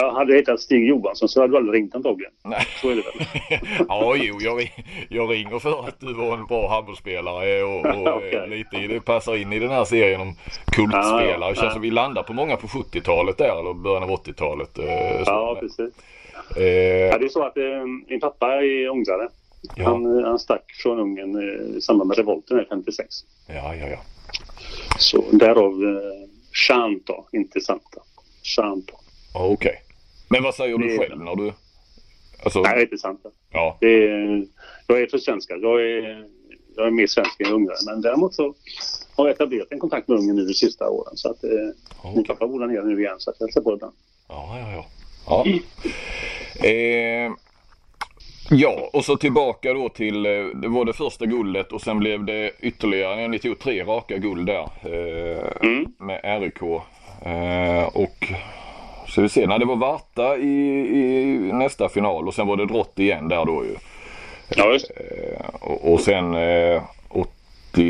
[0.00, 2.32] Ja, hade jag hetat Stig Johansson så hade du aldrig ringt antagligen.
[2.44, 2.66] Nej.
[2.82, 3.58] Så är det väl?
[3.88, 4.72] ja, jo, jag,
[5.08, 8.46] jag ringer för att du var en bra handbollsspelare och, och okay.
[8.46, 10.34] lite det passar in i den här serien om
[10.72, 11.30] kultspelare.
[11.30, 11.48] Ja, ja.
[11.48, 14.78] Det känns som vi landar på många på 70-talet där eller början av 80-talet.
[14.78, 15.94] Eh, ja, precis.
[16.56, 16.64] Eh,
[17.10, 19.28] ja, det är så att eh, min pappa är ungrare.
[19.76, 19.84] Ja.
[19.84, 23.06] Han, han stack från Ungern eh, i samband med revolten 56.
[23.46, 23.98] Ja, ja, ja.
[24.98, 28.00] Så därav eh, Shanta, inte Santa.
[28.42, 28.92] Shanta.
[29.34, 29.52] Okej.
[29.52, 29.76] Okay.
[30.28, 31.52] Men vad säger du själv när du...
[32.44, 32.60] Alltså...
[32.60, 33.28] Nej, heter Santa.
[33.50, 33.78] Ja.
[33.80, 34.46] Det är,
[34.86, 35.56] jag är för svenska.
[35.56, 36.24] Jag är,
[36.76, 37.76] jag är mer svensk än ungrare.
[37.86, 38.54] Men däremot så
[39.16, 41.16] har jag etablerat en kontakt med Ungern nu de sista åren.
[41.16, 41.50] Så att eh,
[41.98, 42.14] okay.
[42.14, 43.94] min pappa bor där nere nu igen så att jag hälsar på ibland.
[44.28, 44.86] Ja, ja, ja.
[45.28, 45.44] Ja.
[46.68, 47.32] Eh,
[48.50, 52.24] Ja, och så tillbaka då till, eh, det var det första guldet och sen blev
[52.24, 55.86] det ytterligare, ni tog tre raka guld där eh, mm.
[55.98, 56.62] med RIK.
[57.22, 58.32] Eh, och
[59.08, 62.66] så vi ser, när det var Varta i, i, nästa final och sen var det
[62.66, 63.74] Drott igen där då ju.
[64.48, 64.90] Ja, just.
[64.90, 66.34] Eh, och, och, sen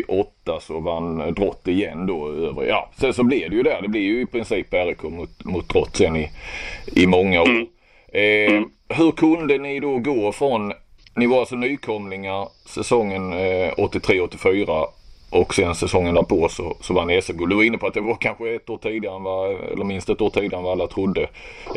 [0.09, 3.89] 88 så vann Drott igen då över, ja sen så blev det ju där, det
[3.89, 6.31] blir ju i princip RIK mot, mot Drott sen i,
[6.87, 7.49] i många år.
[7.49, 7.67] Mm.
[8.13, 10.73] mm hur kunde ni då gå från,
[11.17, 14.85] ni var alltså nykomlingar säsongen eh, 83-84
[15.31, 17.51] och sen säsongen därpå så, så vann ni SM-guld.
[17.51, 20.11] Du var inne på att det var kanske ett år tidigare än vad, eller minst
[20.11, 21.23] ett år tidigare än vad alla trodde.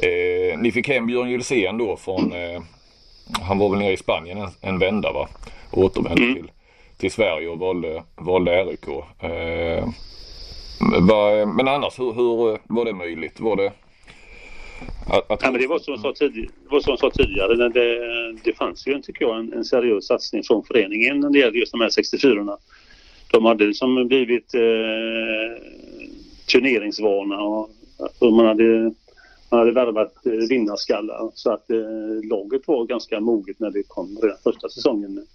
[0.02, 2.62] Eh, ni fick hem Björn Gylsén då från, eh,
[3.42, 5.28] han var väl nere i Spanien en, en vända va?
[5.72, 6.36] Och återvände mm.
[6.36, 6.52] till,
[7.02, 8.88] till Sverige och valde, valde RIK.
[9.20, 9.88] Eh,
[11.56, 13.40] men annars hur, hur var det möjligt?
[13.40, 13.72] Var det
[15.08, 15.40] att, att...
[15.44, 16.50] Ja, men det var som jag sa tidigare.
[16.64, 20.08] Det, var som jag sa tidigare det, det fanns ju tycker jag, en, en seriös
[20.08, 22.58] satsning från föreningen när det gällde just de här 64-orna.
[23.32, 24.62] De hade liksom blivit eh,
[26.52, 27.70] turneringsvana och,
[28.20, 28.94] och man hade
[29.50, 34.18] man hade värvat eh, vinnarskallar så att eh, laget var ganska moget när det kom
[34.22, 35.26] redan första säsongen.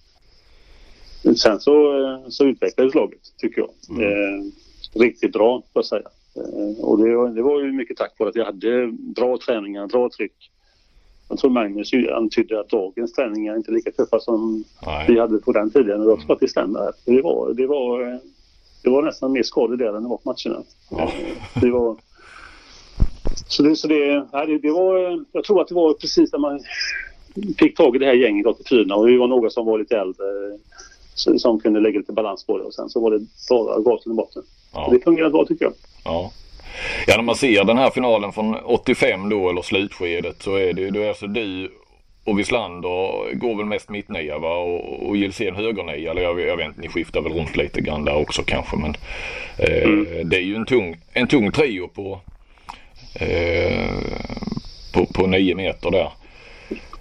[1.35, 3.71] Sen så, eh, så utvecklades laget tycker jag.
[3.91, 4.12] Mm.
[4.12, 4.45] Eh,
[5.01, 6.09] riktigt bra får jag säga.
[6.37, 10.11] Eh, och det, det, var ju mycket tack vare att jag hade bra träningar, bra
[10.17, 10.51] tryck.
[11.29, 15.05] Jag tror Magnus antydde att dagens träningar är inte lika tuffa som Nej.
[15.09, 16.01] vi hade på den tiden.
[16.01, 16.93] Och jag tror att det stämmer.
[17.05, 18.21] Det var, det var,
[18.83, 20.62] det var nästan mer skador där än det var på matcherna.
[20.91, 21.12] Ja.
[21.61, 21.97] Det var,
[23.49, 24.25] så det, så det,
[24.62, 26.61] det var, jag tror att det var precis när man
[27.59, 30.25] fick tag i det här gänget 84 och vi var några som var lite äldre
[31.16, 34.14] som kunde lägga lite balans på det och sen så var det bara gasen i
[34.14, 34.42] botten.
[34.72, 34.88] Ja.
[34.92, 35.74] Det fungerade bra tycker jag.
[36.05, 36.31] Ja.
[37.07, 41.05] Ja när man ser den här finalen från 85 då eller slutskedet så är det,
[41.05, 41.70] är alltså du
[42.24, 46.11] och Wislander går väl mest mittnia va och, och Gilsén högernia.
[46.11, 48.94] Eller jag, jag vet inte, ni skiftar väl runt lite grann där också kanske men
[49.59, 50.29] eh, mm.
[50.29, 52.20] det är ju en tung, en tung trio på,
[53.14, 53.94] eh,
[54.92, 56.11] på, på nio meter där.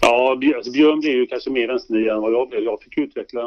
[0.06, 2.64] Ja, alltså Björn blev ju kanske mer vänsternia än vad jag blev.
[2.64, 3.42] Jag fick utveckla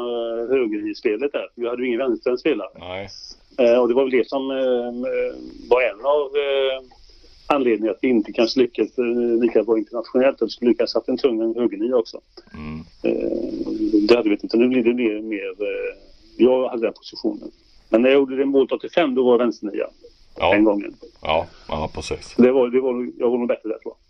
[0.49, 1.49] höger-i-spelet där.
[1.55, 2.69] Vi hade ju ingen vänster spelare.
[2.79, 3.09] Nej.
[3.57, 4.91] Eh, och det var väl det som eh,
[5.69, 6.83] var en av eh,
[7.47, 8.91] anledningarna att vi inte kanske lyckades
[9.41, 10.41] lika bra internationellt.
[10.41, 12.21] Att vi skulle lyckas sätta en tung högernia också.
[12.53, 12.85] Mm.
[14.07, 14.57] Det hade vi inte.
[14.57, 15.53] Nu blir det mer, mer
[16.37, 17.51] jag hade den positionen.
[17.89, 19.87] Men när jag gjorde det målet 85 då var jag vänsternia.
[20.37, 20.53] Ja.
[20.53, 20.95] Den gången.
[21.21, 22.35] Ja, ja precis.
[22.37, 24.08] Det var, det var, jag var nog bättre där tror jag.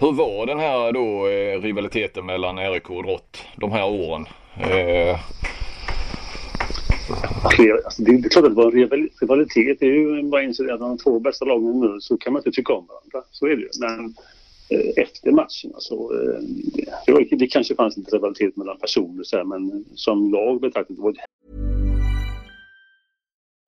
[0.00, 4.26] Hur var den här då eh, rivaliteten mellan RIK och Drott de här åren?
[4.60, 5.20] Eh,
[7.84, 9.76] Alltså, det, är klart att det var en rivalitet.
[9.80, 12.50] Det är ju bara att att de två bästa lagen nu så kan man inte
[12.50, 13.28] tycka om varandra.
[13.30, 13.68] Så är det ju.
[13.80, 14.14] Men
[14.68, 15.94] eh, efter matchen alltså.
[15.94, 16.42] eh,
[17.06, 21.12] det, det kanske fanns en rivalitet mellan personer så här, men som lag betraktat var
[21.12, 21.67] det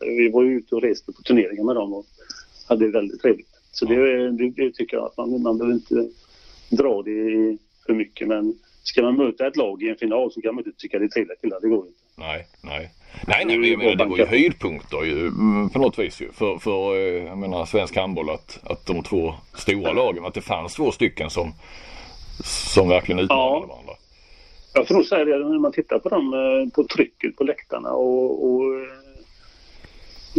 [0.00, 2.06] Vi var ju ute och reste på turneringar med dem och
[2.68, 3.48] hade väldigt trevligt.
[3.72, 6.08] Så det, det, det, tycker jag att man, man behöver inte
[6.70, 8.28] dra det för mycket.
[8.28, 11.04] Men ska man möta ett lag i en final så kan man inte tycka det
[11.04, 11.60] är trevligt killar.
[11.60, 12.00] Det går inte.
[12.16, 12.90] Nej, nej.
[13.26, 16.32] Nej, nej, men jag menar det var ju höjdpunkter ju mm, på något vis ju.
[16.32, 20.40] För, för eh, jag menar svensk handboll att, att de två stora lagen, att det
[20.40, 21.52] fanns två stycken som,
[22.44, 23.66] som verkligen utmanade ja.
[23.68, 23.92] varandra.
[24.74, 27.90] Jag får nog säga det när man tittar på dem, eh, på trycket på läktarna
[27.90, 28.62] och, och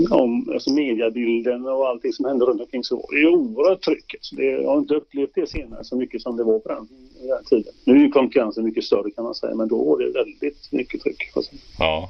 [0.10, 4.16] om alltså mediabilden och allting som hände runt omkring så var det ju oerhört tryck.
[4.32, 6.88] Det, jag har inte upplevt det senare så mycket som det var på den,
[7.28, 7.74] den tiden.
[7.86, 11.02] Nu är ju konkurrensen mycket större kan man säga men då var det väldigt mycket
[11.02, 11.32] tryck.
[11.80, 12.10] Ja.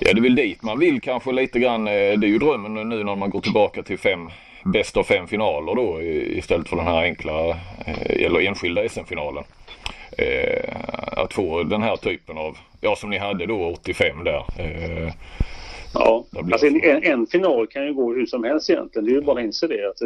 [0.00, 1.86] Ja det är väl dit man vill kanske lite grann.
[1.86, 4.28] Eh, det är ju drömmen nu när man går tillbaka till fem
[4.64, 9.44] bäst av fem finaler då istället för den här enkla eh, eller enskilda SM-finalen.
[11.12, 14.44] Att få den här typen av, ja som ni hade då 85 där.
[15.98, 19.04] Ja, alltså en, en, final kan ju gå hur som helst egentligen.
[19.04, 19.88] Det är ju bara att inse det.
[19.88, 19.98] Att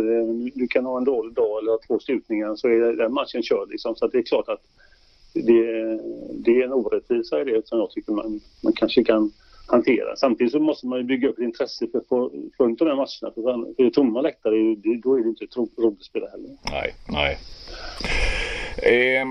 [0.54, 3.70] du kan ha en dålig dag eller två slutningar så är den matchen körd.
[3.70, 3.96] Liksom.
[3.96, 4.60] Så det är klart att
[5.34, 5.62] det,
[6.34, 9.32] det är en orättvisa i det som jag tycker man, man kanske kan
[9.66, 10.16] hantera.
[10.16, 13.34] Samtidigt så måste man ju bygga upp intresse för, för, för de här matcherna.
[13.34, 16.50] För, för tomma läktare, då är det inte roligt att spela heller.
[16.70, 17.38] Nej, nej.
[18.82, 19.26] Eh,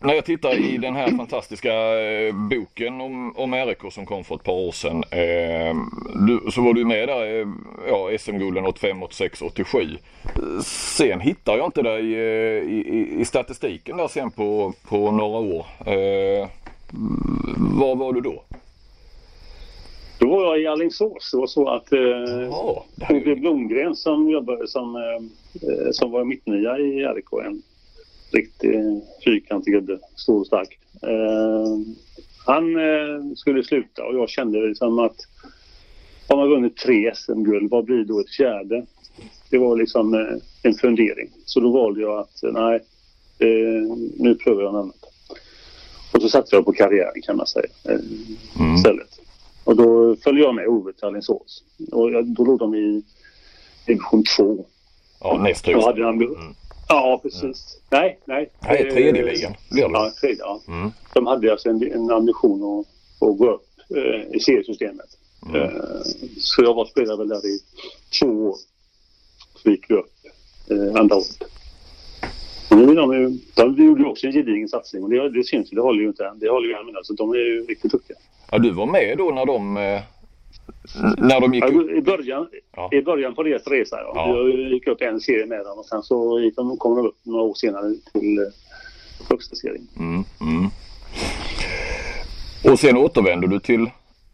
[0.00, 4.34] när jag tittar i den här fantastiska eh, boken om, om RIK som kom för
[4.34, 5.04] ett par år sedan.
[5.10, 5.76] Eh,
[6.26, 7.48] du, så var du med där, eh,
[7.88, 9.78] ja SM-gulden 85, 86, 87.
[10.64, 15.66] Sen hittar jag inte dig eh, i, i, statistiken där sen på, på några år.
[15.86, 16.48] Eh,
[17.56, 18.42] var var du då?
[20.18, 21.30] Då var jag i Alingsås.
[21.30, 27.04] Det var så att eh, Ove Blomgren som jobbade som, eh, som var mittnia i
[27.04, 27.32] RIK,
[28.34, 28.70] riktig
[29.24, 30.78] fyrkantig gubbe, stor och stark.
[31.02, 31.78] Eh,
[32.46, 35.16] han eh, skulle sluta och jag kände liksom att
[36.28, 38.86] har man vunnit tre SM-guld, vad blir då ett fjärde?
[39.50, 41.30] Det var liksom eh, en fundering.
[41.44, 42.80] Så då valde jag att nej,
[43.38, 45.04] eh, nu prövar jag något annat.
[46.12, 48.00] Och så satsade jag på karriären kan man säga eh,
[48.60, 48.74] mm.
[48.74, 49.20] istället.
[49.64, 51.64] Och då följde jag med Ove till Alingsås.
[51.92, 53.02] Och jag, då låg de i
[53.86, 54.66] division 2.
[55.20, 55.88] Ja, näst högst.
[55.88, 56.54] Mm.
[56.96, 57.42] Ja, precis.
[57.42, 57.54] Mm.
[57.90, 58.50] Nej, nej.
[58.62, 59.92] Nej, tredje ligan blir det.
[59.92, 60.60] Ja, tredje, ja.
[60.68, 60.90] Mm.
[61.14, 62.86] De hade alltså en, en ambition att,
[63.28, 65.06] att gå upp eh, i seriesystemet.
[65.46, 65.62] Mm.
[65.62, 65.70] Eh,
[66.38, 67.58] så jag var spelare väl där i
[68.20, 68.56] två år.
[69.62, 70.12] Så gick vi upp
[70.70, 71.42] eh, andra året.
[72.70, 75.74] Nu de, ju, de gjorde också en gedigen satsning och det, det syns ju.
[75.74, 76.38] Det håller ju inte än.
[76.38, 76.96] Det håller ju än.
[76.96, 78.16] Alltså, de är ju riktigt duktiga.
[78.50, 80.00] Ja, du var med då när de eh,
[81.18, 81.90] när de gick upp?
[81.90, 82.88] I början, ja.
[82.92, 84.12] i början på deras resa ja.
[84.14, 84.28] ja.
[84.28, 87.18] Jag gick upp en serie med dem och sen så gick de, kom de upp
[87.22, 88.44] några år senare till eh,
[89.30, 89.88] högsta serien.
[89.98, 90.70] Mm, mm.
[92.72, 93.90] Och sen återvände du till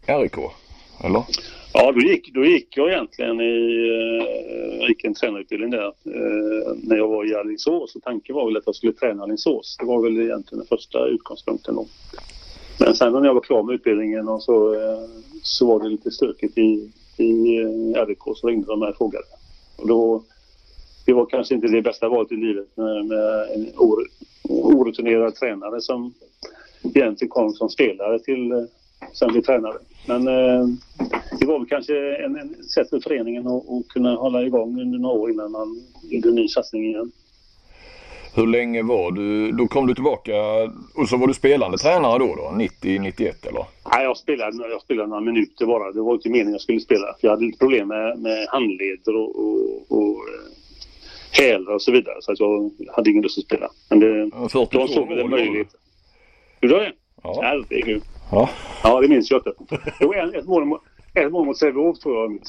[0.07, 0.37] RIK?
[1.05, 1.23] Eller?
[1.73, 3.55] Ja, då gick, då gick jag egentligen i
[4.83, 7.97] uh, gick en tränarutbildning där uh, när jag var i Alingsås.
[7.97, 9.77] Och tanken var väl att jag skulle träna Alingsås.
[9.81, 11.87] Det var väl egentligen den första utgångspunkten då.
[12.81, 15.05] Men sen när jag var klar med utbildningen och så, eh,
[15.43, 19.25] så var det lite stökigt i, i eh, RIK så ringde de mig och frågade.
[19.77, 20.23] Och då,
[21.07, 24.07] det var kanske inte det bästa valet i livet med, med en or,
[24.49, 26.15] orutinerad tränare som
[26.83, 28.65] egentligen kom som spelare till eh,
[29.13, 29.79] sen blev tränare.
[30.07, 30.67] Men eh,
[31.41, 34.99] det var väl kanske en, en sätt för föreningen att, att kunna hålla igång under
[34.99, 37.13] några år innan man gjorde en ny satsning igen.
[38.35, 39.53] Hur länge var du?
[39.53, 40.33] Då kom du tillbaka
[40.95, 43.65] och så var du spelande tränare då, då 90-91 eller?
[43.93, 45.93] Nej, jag spelade, jag spelade några minuter bara.
[45.93, 47.17] Det var inte meningen jag skulle spela.
[47.21, 52.17] Jag hade lite problem med, med handleder och, och, och eh, hälar och så vidare.
[52.21, 53.71] Så att jag hade ingen lust att spela.
[53.91, 55.69] Men det, 42 de såg väl en möjlighet.
[56.61, 56.93] Hur det?
[57.23, 57.41] Ja.
[57.43, 58.03] Herregud.
[58.31, 58.51] Ja.
[58.83, 59.53] ja, det minns jag inte.
[59.99, 60.79] Det var ett mål,
[61.15, 62.41] ett mål mot Sävehof tror jag.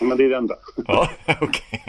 [0.00, 0.54] Men det är det enda.
[0.86, 1.82] Ja, okej.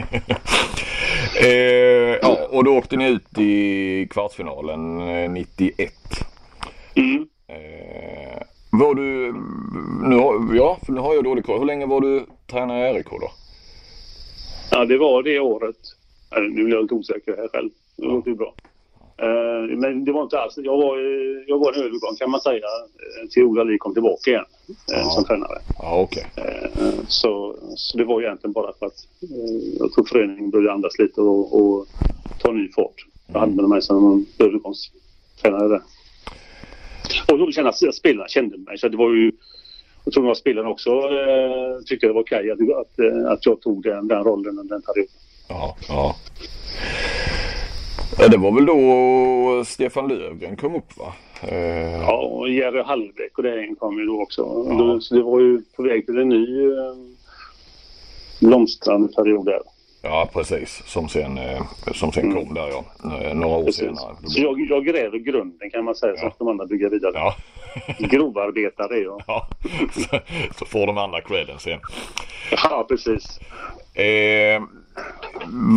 [1.41, 4.97] eh, ja, och då åkte ni ut i kvartsfinalen
[5.33, 5.93] 91.
[6.95, 7.27] Eh, mm.
[7.47, 9.33] Eh, var du,
[10.09, 11.59] nu har, ja, för nu har jag dålig koll.
[11.59, 13.31] Hur länge var du tränare i RIK då?
[14.71, 15.75] Ja, det var det året.
[16.35, 17.69] Nu blir jag lite osäker här själv.
[17.95, 18.53] Det låter ju bra.
[19.23, 20.53] Uh, men det var inte alls.
[20.57, 20.97] Jag var,
[21.47, 22.65] jag var en övergång kan man säga
[23.29, 24.45] till Ola Lie kom tillbaka igen
[24.95, 25.59] uh, som tränare.
[25.77, 26.23] Ja, okay.
[27.07, 29.07] så, så det var egentligen bara för att
[29.79, 31.85] jag tror föreningen började andas lite och, och
[32.37, 33.05] ta ny fart.
[33.33, 35.81] Jag med mig som övergångstränare där.
[37.31, 39.31] Och då kände att spelarna kände mig så det var ju
[40.03, 43.83] jag tror att spelarna också eh, tyckte det var okej att, att, att jag tog
[43.83, 45.13] den, den rollen under den perioden.
[45.49, 46.15] Ja, ja.
[48.17, 51.13] Ja, det var väl då Stefan Löfgren kom upp va?
[51.41, 51.91] Eh...
[52.01, 54.65] Ja, och Jerry Hallbäck och det kom ju då också.
[54.69, 54.97] Ja.
[55.01, 56.93] Så det var ju på väg till en ny eh,
[58.41, 59.59] blomstrande period där.
[60.01, 61.61] Ja precis, som sen, eh,
[61.93, 62.83] som sen kom där ja.
[63.21, 63.79] Eh, Några år Precis.
[63.85, 64.15] senare.
[64.23, 66.27] Så jag, jag gräver grunden kan man säga, så Ja.
[66.27, 67.11] att de andra bygger vidare.
[67.15, 67.35] Ja.
[67.99, 69.21] Grovarbetare är jag.
[69.27, 69.47] ja.
[69.93, 70.19] Så,
[70.59, 71.79] så får de andra credden sen.
[72.51, 73.39] Ja, precis.
[73.93, 74.61] Eh,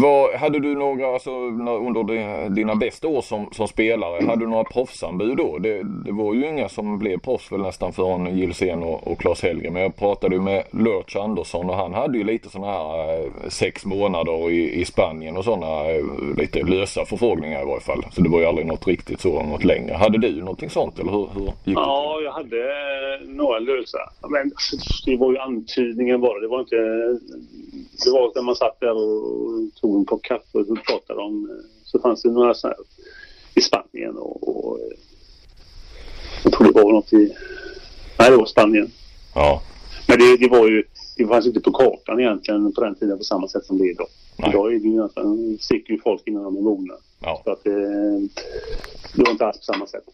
[0.03, 4.49] vad, hade du några, alltså, under di- dina bästa år som, som spelare, hade du
[4.49, 5.59] några proffsanbud då?
[5.59, 9.43] Det, det var ju inga som blev proffs väl nästan förrän Gilsén och, och Claes
[9.43, 9.71] Helge.
[9.71, 13.49] Men jag pratade ju med Lurch Andersson och han hade ju lite sådana här eh,
[13.49, 16.05] sex månader i, i Spanien och sådana eh,
[16.39, 18.05] lite lösa förfrågningar i varje fall.
[18.13, 19.95] Så det var ju aldrig något riktigt så, något längre.
[19.95, 21.73] Hade du någonting sånt eller hur, hur gick det?
[21.73, 23.99] Ja, jag hade eh, några lösa.
[24.29, 26.41] Men alltså, det var ju antydningen bara.
[26.41, 26.77] Det var inte...
[28.05, 31.51] Det var när man satt där och tog en kopp kaffe och pratade om...
[31.51, 32.77] eh, Så fanns det några så här
[33.55, 34.49] i Spanien och...
[34.49, 34.87] och eh,
[36.45, 37.33] jag tror det var något i...
[38.19, 38.91] Nej, det var Spanien.
[39.35, 39.63] Ja,
[40.09, 40.85] Men det, det var ju...
[41.17, 43.91] Det fanns inte på kartan egentligen på den tiden på samma sätt som det är
[43.91, 44.07] idag.
[44.37, 44.51] Nej.
[44.51, 45.59] Idag är det ju nästan...
[45.61, 46.95] sticker ju folk innan de är mogna.
[47.21, 47.41] ja.
[47.45, 47.81] Så att det...
[49.15, 50.05] Det var inte alls på samma sätt.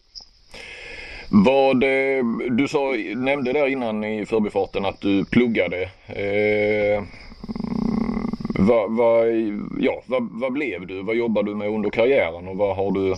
[1.31, 5.81] Vad, eh, du sa, nämnde där innan i förbifarten att du pluggade.
[6.07, 7.03] Eh,
[8.67, 9.27] vad, vad,
[9.79, 11.03] ja, vad, vad blev du?
[11.03, 13.15] Vad jobbade du med under karriären och vad har du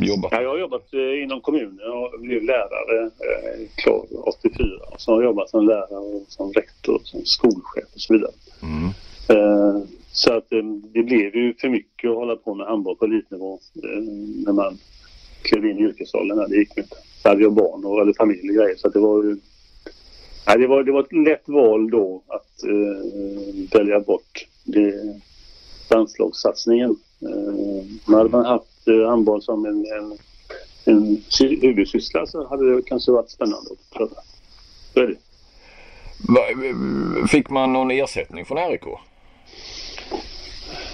[0.00, 4.64] jobbat Ja, jag har jobbat eh, inom kommunen och blev lärare eh, klar 84.
[4.90, 8.12] Och så har jag jobbat som lärare och som rektor och som skolchef och så
[8.14, 8.32] vidare.
[8.62, 8.84] Mm.
[9.28, 13.04] Eh, så att eh, det blev ju för mycket att hålla på med handboll på
[13.04, 13.58] elitnivå
[14.46, 14.78] när man
[15.42, 16.50] klev in i yrkesrollen.
[16.50, 16.96] Det gick inte.
[17.22, 19.36] Så hade jag barn och eller familj och grejer så det var ju
[20.50, 24.94] Ja, det, var, det var ett lätt val då att eh, välja bort det,
[25.90, 26.96] landslagssatsningen.
[27.22, 30.18] Eh, hade man haft eh, handboll som en, en,
[30.84, 34.16] en sy- huvudsyssla så hade det kanske varit spännande att pröva.
[34.94, 35.16] Så är det.
[37.28, 38.82] Fick man någon ersättning från RIK?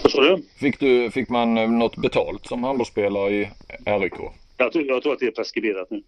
[0.03, 0.43] Vad sa du?
[0.57, 3.49] Fick, du, fick man eh, något betalt som handbollsspelare i
[3.87, 4.12] RIK?
[4.57, 6.03] Jag tror, jag tror att det är preskriberat nu.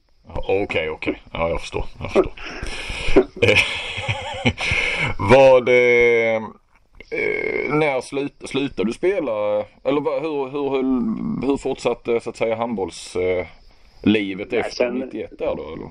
[0.48, 1.22] Okej, okej.
[1.32, 1.85] Ja, jag förstår.
[2.00, 2.32] Jag förstår.
[3.42, 3.59] Eh,
[5.18, 5.68] Vad...
[5.68, 6.42] Eh,
[7.70, 9.64] när slut, slutade du spela?
[9.85, 15.38] Eller vad, hur, hur, hur, hur fortsatte så att säga handbollslivet eh, efter sen- 91
[15.38, 15.72] där då?
[15.72, 15.88] Eller?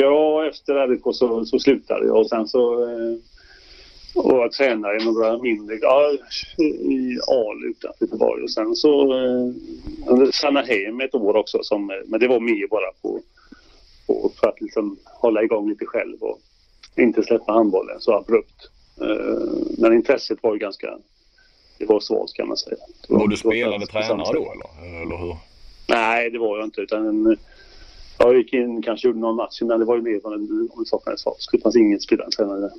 [0.00, 3.16] Ja, efter RIK så, så slutade jag och sen så eh,
[4.14, 6.10] och jag tränade i några mindre, ja,
[6.58, 12.20] i AL utanför Göteborg och sen så eh, stannade hem ett år också som, men
[12.20, 13.20] det var mer bara på,
[14.06, 16.40] på för att liksom hålla igång lite själv och
[16.96, 18.70] inte släppa handbollen så abrupt.
[19.00, 20.98] Eh, men intresset var ju ganska,
[21.78, 22.76] det var svalt kan man säga.
[23.08, 25.02] Det Var du var spelande tränare då eller?
[25.02, 25.36] eller hur?
[25.88, 26.80] Nej, det var jag inte.
[26.80, 27.38] Utan eh,
[28.18, 31.24] jag gick in kanske gjorde någon match, men det var ju mer om det saknades.
[31.52, 32.70] Det fanns ingen spelande tränare.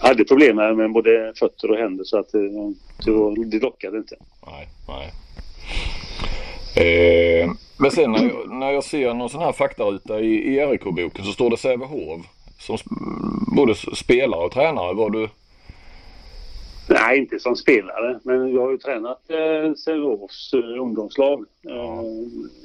[0.00, 2.40] Jag hade problem med, både fötter och händer så att eh,
[3.04, 4.16] det, var, det lockade inte.
[4.46, 5.12] Nej, nej.
[6.76, 11.24] Eh, men sen när jag, när jag ser någon sån här faktaruta i, i RIK-boken
[11.24, 12.20] så står det Sävehof.
[12.58, 14.94] Som sp- både spelare och tränare.
[14.94, 15.28] Var du...
[16.88, 21.44] Nej, inte som spelare, men jag har ju tränat eh, Sävehofs eh, ungdomslag.
[21.70, 22.02] Eh,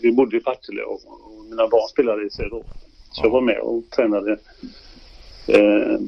[0.01, 2.65] vi bodde i Partille och, och mina barn spelade i Sävehof.
[3.11, 4.31] Så jag var med och tränade
[5.47, 5.99] eh,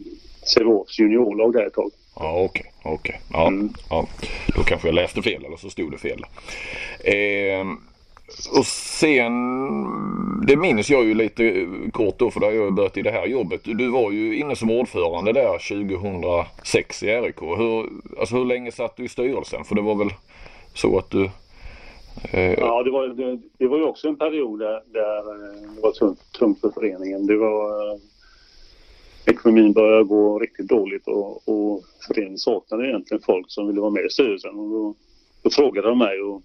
[0.54, 1.92] Sävehofs juniorlag där ett tag.
[2.16, 3.22] Ja okej, okej.
[3.34, 3.74] Ja, Mm.
[3.90, 4.08] ja.
[4.56, 6.22] Då kanske jag läste fel eller så stod det fel.
[7.04, 7.66] Eh,
[8.58, 9.32] och sen,
[10.48, 13.12] det minns jag ju lite kort då för då har jag ju börjat i det
[13.12, 13.62] här jobbet.
[13.64, 15.58] Du var ju inne som ordförande där
[16.62, 17.42] 2006 i RIK.
[17.42, 17.90] Hur,
[18.20, 19.64] alltså hur länge satt du i styrelsen?
[19.64, 20.10] För det var väl
[20.74, 21.30] så att du...
[22.32, 25.82] Eh, Ja, det var, det, det var ju också en period där, där eh, det
[25.82, 27.26] var tungt, tungt för föreningen.
[27.28, 28.00] Det var, eh,
[29.26, 34.06] ekonomin började gå riktigt dåligt och, och föreningen saknade egentligen folk som ville vara med
[34.06, 34.56] i styrelsen.
[34.56, 34.96] Och då,
[35.42, 36.42] då frågade de mig och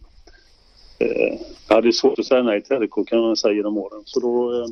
[0.99, 4.03] eh, jag hade svårt att säga nej till RIK kan man säga genom åren.
[4.05, 4.67] Så då, eh,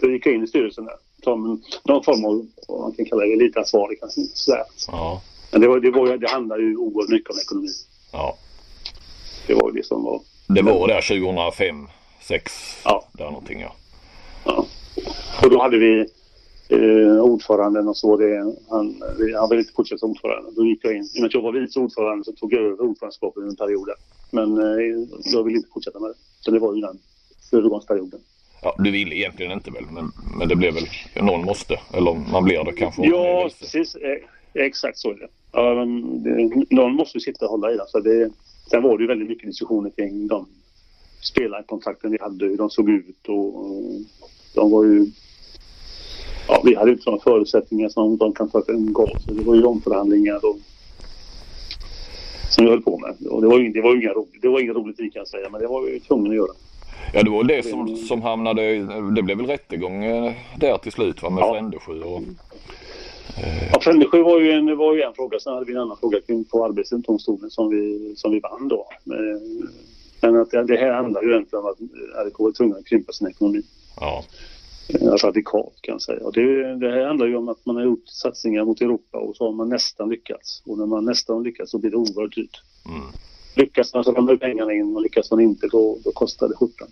[0.00, 0.94] då gick jag in i styrelsen där.
[1.24, 4.20] Som någon form av, vad man kan kalla det, elitansvarig kanske.
[4.34, 4.62] Sådär.
[4.86, 7.68] ja, Men det, var, det, var, det handlade ju oerhört mycket om ekonomi.
[8.12, 8.36] ja.
[9.46, 11.86] Det var ju det som var Det var där 2005,
[12.22, 12.52] 6
[12.84, 13.04] Ja.
[13.12, 13.72] där någonting ja.
[14.44, 14.66] Ja.
[15.44, 16.06] Och då hade vi
[16.68, 19.02] eh, ordföranden och så det, han,
[19.38, 20.50] han ville inte fortsätta som ordförande.
[20.56, 21.02] Då gick jag in.
[21.14, 23.56] I och med att jag var vice ordförande så tog jag över ordförandeskapet under en
[23.56, 23.86] period.
[23.86, 23.96] där.
[24.32, 26.16] Men eh, jag ville inte fortsätta med det.
[26.40, 26.98] Så det var ju den
[27.52, 28.20] övergångsperioden.
[28.62, 28.74] ja.
[28.78, 30.84] Du ville egentligen inte väl men, men det blev väl,
[31.22, 31.80] någon måste.
[31.92, 33.06] Eller man blir det kanske.
[33.06, 33.94] Ja, precis.
[33.94, 34.18] Eh,
[34.54, 35.28] exakt så är det.
[35.52, 35.84] Ja.
[36.70, 37.86] Någon måste ju sitta och hålla i den.
[37.86, 38.30] Så det,
[38.70, 40.46] sen var det ju väldigt mycket diskussioner kring de
[41.22, 43.82] spelarkontakten vi hade, hur de såg ut och, och
[44.54, 45.06] de var ju...
[46.48, 49.10] Ja, vi hade inte sådana förutsättningar som de kan ta en gång.
[49.26, 50.56] Så det var ju omförhandlingar och
[52.60, 53.28] som vi höll på med.
[53.30, 55.66] Och det var ju det var inga det var inget roligt kan säga men det
[55.66, 56.52] var vi tvungna att göra.
[57.14, 58.62] Ja det var det som, som hamnade,
[59.16, 61.52] det blev väl rättegång eh, där till slut va med ja.
[61.54, 62.22] Frändesjö och...
[63.36, 63.72] Eh...
[63.72, 66.20] Ja Frändesjö var ju, en, var ju en fråga, sen hade vi en annan fråga
[66.20, 68.86] kring på arbetsdomstolen som vi, som vi vann då.
[70.20, 71.78] Men att det, det här handlar ju egentligen om att
[72.26, 73.62] RIK var tvungna att krympa sin ekonomi.
[74.00, 74.24] Ja.
[74.98, 76.24] Radikalt kan jag säga.
[76.24, 79.36] Och det, det här handlar ju om att man har gjort satsningar mot Europa och
[79.36, 80.62] så har man nästan lyckats.
[80.66, 82.62] Och när man nästan lyckats så blir det oerhört dyrt.
[82.86, 83.06] Mm.
[83.56, 86.88] Lyckas man så ramlar pengarna in och lyckas man inte då, då kostar det skjortan.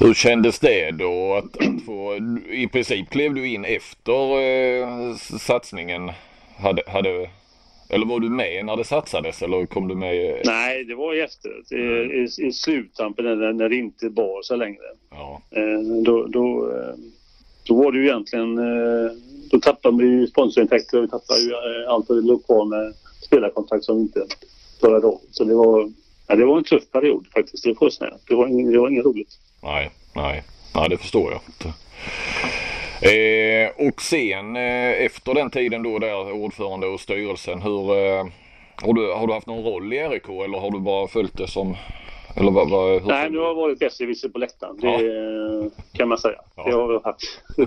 [0.00, 2.16] Hur kändes det då att, att få,
[2.50, 6.10] i princip klev du in efter eh, satsningen?
[6.56, 7.30] Hade, hade
[7.90, 10.40] eller var du med när det satsades eller kom du med?
[10.44, 11.50] Nej, det var efter.
[11.70, 12.10] Mm.
[12.10, 14.82] I, i, sluttampen när, när det inte bar sig längre.
[15.10, 15.42] Ja.
[15.50, 16.94] Eh, då, då, eh,
[17.64, 18.58] då var det ju egentligen...
[18.58, 19.12] Eh,
[19.50, 21.40] då tappade vi ju sponsorintäkter och vi tappade
[22.20, 22.94] ju lokal med
[23.26, 24.26] spelarkontrakt som vi inte
[24.80, 25.20] klarade av.
[25.30, 25.92] Så det var,
[26.26, 27.64] ja, det var en tuff period faktiskt.
[27.64, 27.90] Det, får
[28.28, 29.38] det, var, det var inget roligt.
[29.62, 30.42] Nej, nej.
[30.74, 31.72] Nej, det förstår jag.
[33.02, 38.26] Eh, och sen eh, efter den tiden då där ordförande och styrelsen, hur, eh,
[38.82, 41.48] har, du, har du haft någon roll i RIK eller har du bara följt det
[41.48, 41.76] som
[42.36, 44.76] eller vad, vad, Nej, nu har jag varit besserwisser på läktaren.
[44.80, 45.70] Det ja.
[45.92, 46.40] kan man säga.
[46.56, 46.64] Ja.
[46.64, 47.22] Det har jag haft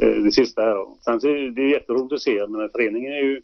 [0.00, 0.86] eh, det sista här.
[1.00, 3.42] Sen är det jätteroligt att se, men föreningen är ju,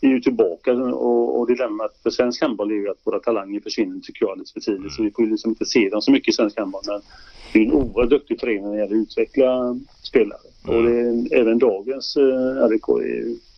[0.00, 4.00] är ju tillbaka och, och dilemmat för svensk handboll är ju att våra talanger försvinner
[4.00, 4.78] tycker jag alldeles för tidigt.
[4.78, 4.90] Mm.
[4.90, 6.82] Så vi får ju liksom inte se dem så mycket i svensk handboll.
[6.86, 7.00] Men
[7.52, 10.51] det är en oerhört duktig förening när det gäller att utveckla spelare.
[10.68, 10.76] Mm.
[10.76, 13.52] Och det är, även dagens eh, RIK är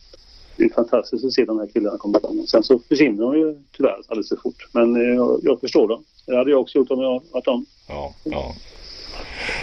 [0.57, 2.47] det är fantastiskt att se de här killarna komma igång.
[2.47, 4.67] Sen så försvinner de ju tyvärr alldeles för fort.
[4.71, 6.03] Men eh, jag, jag förstår dem.
[6.25, 7.65] Det hade jag också gjort om jag varit dem.
[7.87, 8.55] Ja, ja.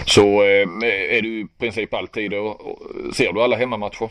[0.07, 0.69] Så eh,
[1.17, 2.61] är du i princip alltid och,
[3.15, 4.11] ser du alla hemmamatcher?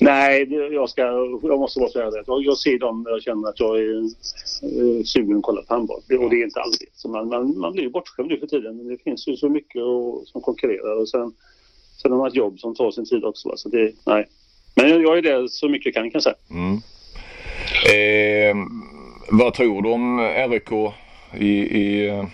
[0.00, 1.02] Nej, jag, ska,
[1.42, 2.22] jag måste bara säga det.
[2.26, 5.74] Jag, jag ser dem när jag känner att jag är uh, sugen att kolla på
[5.74, 6.00] handboll.
[6.18, 6.88] Och det är inte alltid.
[6.92, 8.88] Så man, man, man blir ju bortskämd nu för tiden.
[8.88, 10.96] Det finns ju så mycket och, som konkurrerar.
[11.00, 11.32] Och sen,
[12.02, 13.52] sen har man ett jobb som tar sin tid också.
[13.56, 14.26] Så det, nej.
[14.74, 16.36] Men jag, är det så mycket jag kan kan jag säga.
[16.50, 16.80] Mm.
[17.94, 18.66] Eh,
[19.30, 20.72] vad tror du om RIK
[21.38, 22.24] i, i eh,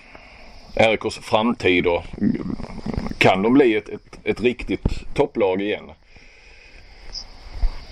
[0.91, 2.03] RIKs framtid då?
[3.19, 5.85] Kan de bli ett, ett, ett riktigt topplag igen?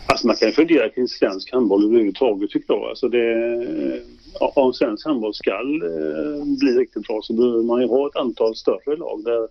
[0.07, 2.89] Alltså man kan fundera kring svensk handboll överhuvudtaget tycker jag.
[2.89, 4.03] Alltså det,
[4.41, 8.57] om svensk handboll ska eh, bli riktigt bra så behöver man ju ha ett antal
[8.57, 9.49] större lag där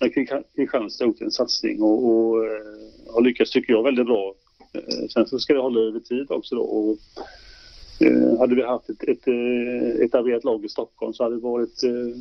[0.00, 4.34] Kristianstad har gjort en satsning och, och eh, har lyckats tycker jag väldigt bra.
[4.72, 6.62] Eh, sen så ska det hålla över tid också då.
[6.62, 6.98] Och,
[8.06, 11.82] eh, hade vi haft ett, ett, ett etablerat lag i Stockholm så hade det varit
[11.82, 12.16] eh,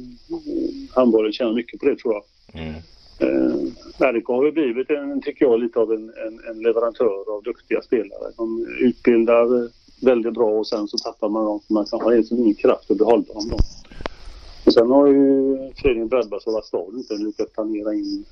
[0.96, 2.24] handbollen tjänat mycket på det tror jag.
[2.62, 2.74] Mm.
[3.20, 7.44] Eh, RIK har ju blivit, en, tycker jag, lite av en, en, en, leverantör av
[7.44, 8.32] duktiga spelare.
[8.38, 9.70] De utbildar
[10.06, 11.60] väldigt bra och sen så tappar man dem.
[11.70, 13.50] Man kan ha liksom ingen kraft att behålla dem.
[13.50, 13.58] Då.
[14.66, 18.26] Och sen har ju föreningen drabbats av att staden inte lyckats planera in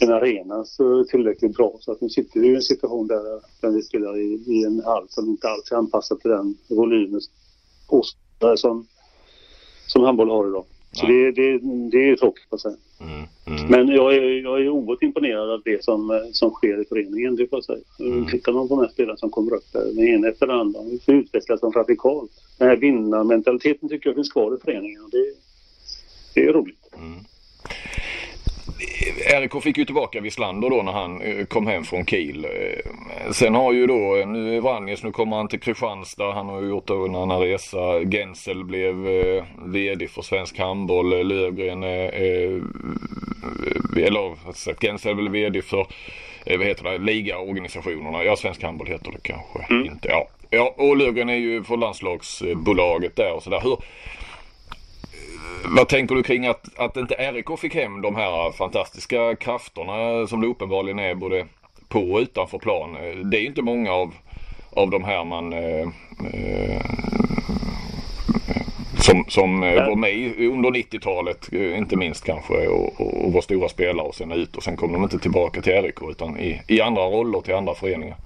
[0.00, 1.76] en arena så tillräckligt bra.
[1.80, 4.82] Så att nu sitter vi i en situation där, där vi spelar i, i en
[4.84, 7.20] hall som inte alls är anpassad till den volymen
[8.56, 8.86] som,
[9.86, 10.64] som handboll har idag.
[10.92, 11.58] Så det, det,
[11.90, 12.76] det är tråkigt att säga.
[13.00, 13.70] Mm, mm.
[13.70, 17.46] Men jag är, jag är oerhört imponerad av det som, som sker i föreningen, det
[17.46, 18.10] får jag säga.
[18.12, 18.26] Mm.
[18.26, 20.80] Tittar man på de här spelarna som kommer upp där, den ena efter den andra,
[21.04, 22.30] så utvecklas de radikalt.
[22.58, 25.34] Den här vinnarmentaliteten tycker jag finns kvar i föreningen det,
[26.38, 26.90] det är roligt.
[26.96, 27.24] Mm.
[29.40, 32.44] RIK fick ju tillbaka Wislander då när han eh, kom hem från Kiel.
[32.44, 36.32] Eh, sen har ju då, nu är Vranjes, nu kommer han till Kristianstad.
[36.32, 38.00] Han har ju gjort en annan resa.
[38.10, 41.28] Gensel blev eh, VD för Svensk Handboll.
[41.28, 41.82] Lövgren,
[43.96, 45.86] eller Gensel är väl VD för,
[46.46, 48.24] vad heter det, ligaorganisationerna.
[48.24, 49.86] Ja, Svensk Handboll heter det kanske mm.
[49.86, 50.08] inte.
[50.08, 50.28] Ja.
[50.50, 53.62] ja, och Lövgren är ju för landslagsbolaget där och sådär.
[55.64, 60.40] Vad tänker du kring att, att inte RIK fick hem de här fantastiska krafterna som
[60.40, 61.46] det uppenbarligen är både
[61.88, 62.96] på och utanför plan?
[63.30, 64.14] Det är ju inte många av,
[64.70, 65.88] av de här man eh,
[66.34, 66.82] eh,
[68.98, 73.68] som, som var med under 90-talet, eh, inte minst kanske, och, och, och var stora
[73.68, 76.80] spelare och sen ut och sen kom de inte tillbaka till RIK utan i, i
[76.80, 78.16] andra roller till andra föreningar.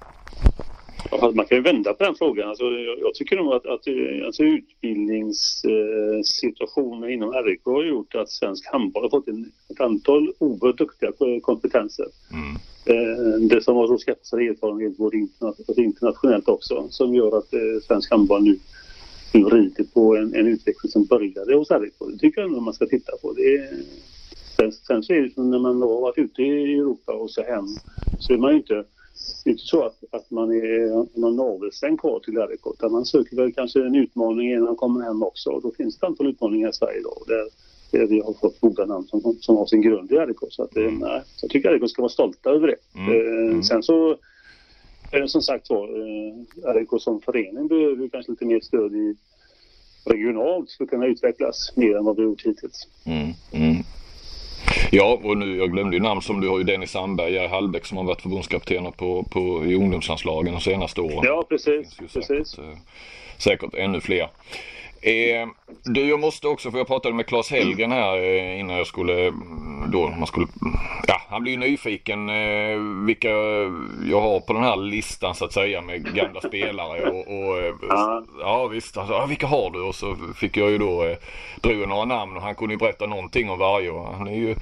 [1.21, 2.49] Man kan ju vända på den frågan.
[2.49, 2.65] Alltså,
[3.01, 3.87] jag tycker nog att, att
[4.27, 10.79] alltså, utbildningssituationen inom RIK har gjort att svensk handboll har fått en, ett antal oerhört
[10.79, 12.07] duktiga kompetenser.
[12.33, 12.57] Mm.
[12.85, 15.29] Eh, det som har så skaffa sig erfarenhet både
[15.77, 18.59] internationellt också som gör att eh, svensk handboll nu,
[19.33, 21.95] nu rider på en, en utveckling som började hos RIK.
[22.13, 23.33] Det tycker jag nog man ska titta på.
[23.33, 23.69] Det
[24.57, 27.43] sen, sen så är det som när man har varit ute i Europa och så
[27.43, 27.67] hem
[28.19, 28.85] så är man ju inte
[29.45, 33.05] det är inte så att, att man är man navelsträng kvar till RIK utan man
[33.05, 35.51] söker väl kanske en utmaning innan man kommer hem också.
[35.51, 37.49] Och då finns det ett antal utmaningar i Sverige idag där,
[37.91, 40.37] där vi har fått goda namn som, som har sin grund i RIK.
[40.51, 40.95] Så att, mm.
[40.95, 43.01] nej, jag tycker RIK ska vara stolta över det.
[43.01, 43.11] Mm.
[43.11, 43.63] Eh, mm.
[43.63, 44.17] Sen så
[45.13, 49.17] är det som sagt var, eh, RIK som förening behöver kanske lite mer stöd i
[50.05, 52.89] regionalt för att kunna utvecklas mer än vad vi gjort hittills.
[53.05, 53.33] Mm.
[54.63, 54.89] Mm.
[54.91, 57.87] Ja, och nu, jag glömde ju namn som du har ju Dennis Sandberg, Jerry Hallbäck
[57.87, 61.21] som har varit förbundskaptener på, på, i ungdomslandslagen de senaste åren.
[61.23, 61.97] Ja, precis.
[61.97, 62.27] precis.
[62.27, 62.79] Säkert, eh,
[63.39, 64.29] säkert ännu fler.
[65.03, 65.49] Eh,
[65.85, 69.27] du, jag måste också, för jag pratade med Claes Hellgren här eh, innan jag skulle,
[69.29, 70.47] mm, då man skulle,
[71.07, 73.29] ja han blir ju nyfiken eh, vilka
[74.11, 77.75] jag har på den här listan så att säga med gamla spelare och, och eh,
[78.41, 79.83] ja visst, alltså, ja, vilka har du?
[79.83, 81.17] Och så fick jag ju då, eh,
[81.61, 84.57] drog några namn och han kunde ju berätta någonting om varje han är ju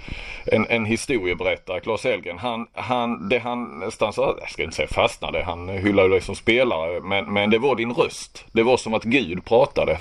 [0.45, 2.39] en, en historieberättare, Claes Hellgren.
[2.39, 6.35] Han, han, det han nästan så, jag ska inte säga fastnade, han hyllade dig som
[6.35, 8.45] spelare men, men det var din röst.
[8.53, 9.99] Det var som att Gud pratade.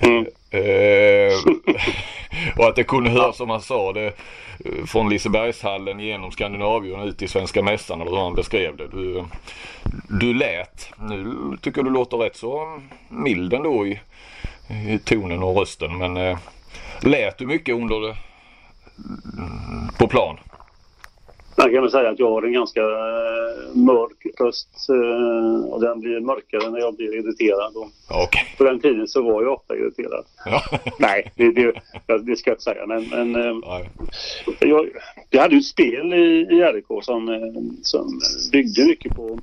[0.00, 0.26] Mm.
[0.56, 1.32] Eh,
[2.56, 4.06] och att det kunde höras som han sa det
[4.64, 8.88] eh, från Lisebergshallen genom Skandinavien ut i Svenska Mässan eller hur han beskrev det.
[8.88, 9.24] Du,
[10.08, 14.00] du lät, nu tycker jag du låter rätt så mild ändå i,
[14.88, 16.38] i tonen och rösten men eh,
[17.00, 18.16] lät du mycket under det,
[19.98, 20.36] på plan?
[21.56, 26.00] Sen kan man säga att jag har en ganska eh, mörk röst eh, och den
[26.00, 27.76] blir mörkare när jag blir irriterad.
[28.26, 28.42] Okay.
[28.58, 30.24] På den tiden så var jag ofta irriterad.
[30.44, 30.62] Ja.
[30.98, 31.72] Nej, det, det,
[32.18, 32.86] det, ska jag inte säga.
[32.86, 33.86] Men, men eh,
[34.60, 34.88] jag,
[35.30, 37.50] jag hade ju ett spel i, i RIK som,
[37.82, 38.20] som
[38.52, 39.38] byggde mycket på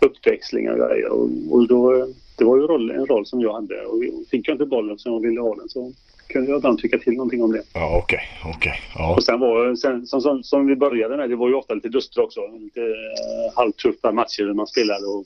[0.00, 1.08] uppväxlingar och grejer.
[1.08, 2.06] Och, och då,
[2.38, 5.12] det var ju roll, en roll som jag hade och fick jag inte bollen som
[5.12, 5.92] jag ville ha den så
[6.28, 7.62] kunde jag ibland tycka till någonting om det.
[7.72, 8.20] Ja, okej.
[8.40, 9.14] Okay, okay, ja.
[9.14, 11.88] Och sen var sen, som, som, som, vi började med, det var ju ofta lite
[11.88, 12.40] duster också.
[12.58, 15.24] Lite uh, halvtuffa matcher man spelade och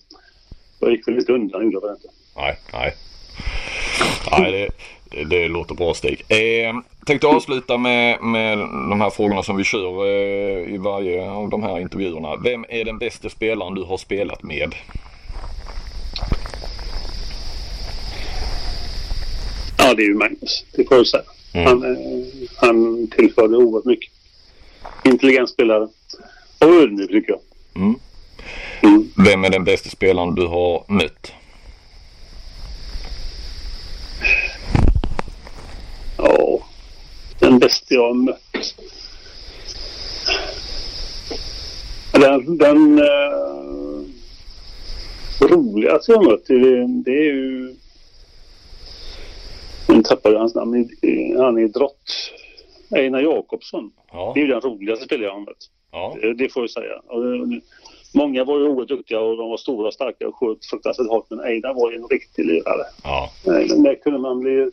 [0.81, 2.09] jag gick väl lite undan gjorde jag inte.
[2.37, 2.95] Nej, nej.
[4.31, 4.69] Nej, det,
[5.11, 6.25] det, det låter bra Stig.
[6.29, 6.75] Eh,
[7.07, 11.63] tänkte avsluta med, med de här frågorna som vi kör eh, i varje av de
[11.63, 12.37] här intervjuerna.
[12.37, 14.75] Vem är den bästa spelaren du har spelat med?
[19.99, 20.65] Är ju Magnus.
[20.73, 21.23] Det får jag säga.
[21.55, 21.67] Mm.
[21.67, 22.27] Han, eh,
[22.57, 24.11] han tillförde oerhört mycket.
[25.05, 25.89] Intelligent spelare.
[26.59, 27.41] Och ödmjuk tycker jag.
[27.83, 27.95] Mm.
[28.83, 29.11] Mm.
[29.17, 31.33] Vem är den bästa spelaren du har mött?
[36.17, 36.67] Ja,
[37.39, 38.75] den bästa jag har mött.
[42.13, 44.05] Den, den uh,
[45.41, 47.77] roligaste jag har mött det, det är ju
[49.89, 50.89] nu tappade jag hans namn.
[51.37, 52.33] Han är drott.
[52.91, 53.93] Einar Jakobsson.
[54.13, 54.33] Ja.
[54.35, 55.71] Det är ju den roligaste spelaren mött.
[55.93, 56.17] Ja.
[56.21, 56.99] Det, det, får jag säga.
[57.07, 57.23] Och,
[58.15, 61.31] många var ju oerhört duktiga och de var stora och starka och sköt fruktansvärt hårt.
[61.31, 62.85] Men Einar var ju en riktig lirare.
[63.05, 63.31] Ja.
[63.45, 64.71] Där kunde man bli...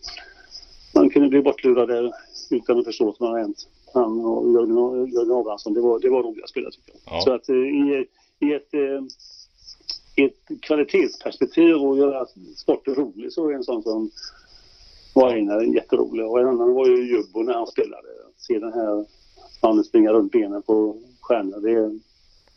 [0.95, 2.13] Man kunde bli bortlurad
[2.49, 3.67] utan att förstå vad som hade hänt.
[3.93, 7.15] Han och Jörgen Abrahamsson, det var, det var roliga spelare tycker jag.
[7.15, 7.21] Ja.
[7.21, 8.05] Så att eh, i,
[8.39, 9.01] i ett eh,
[10.15, 12.25] i ett kvalitetsperspektiv och göra
[12.57, 14.11] sporten rolig så är en sån som
[15.13, 18.07] var en jätterolig och en annan var ju Jubbo när han spelade.
[18.37, 19.05] Se den här
[19.63, 21.61] mannen springa runt benen på stjärnor.
[21.61, 21.99] Det,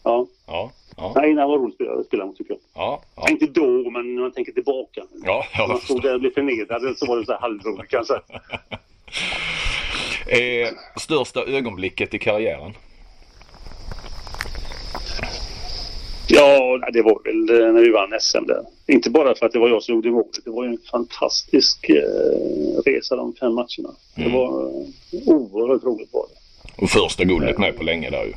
[0.05, 0.27] ja.
[0.47, 1.13] Ja, ja.
[1.17, 2.61] Nej, han var rolig spelare tycker jag.
[2.75, 3.31] Ja, ja.
[3.31, 5.03] Inte då, men när man tänker tillbaka.
[5.25, 8.15] Ja, jag man stod där och blev förnedrad så var det så halvroligt kanske.
[10.27, 12.73] eh, största ögonblicket i karriären?
[16.35, 18.65] Ja, det var väl eh, när vi vann SM där.
[18.87, 20.45] Inte bara för att det var jag som gjorde målet.
[20.45, 23.95] Det var ju en fantastisk eh, resa de fem matcherna.
[24.17, 24.33] Mm.
[24.33, 26.83] Det var eh, oerhört roligt var det.
[26.83, 28.33] Och första guldet med på länge där ju.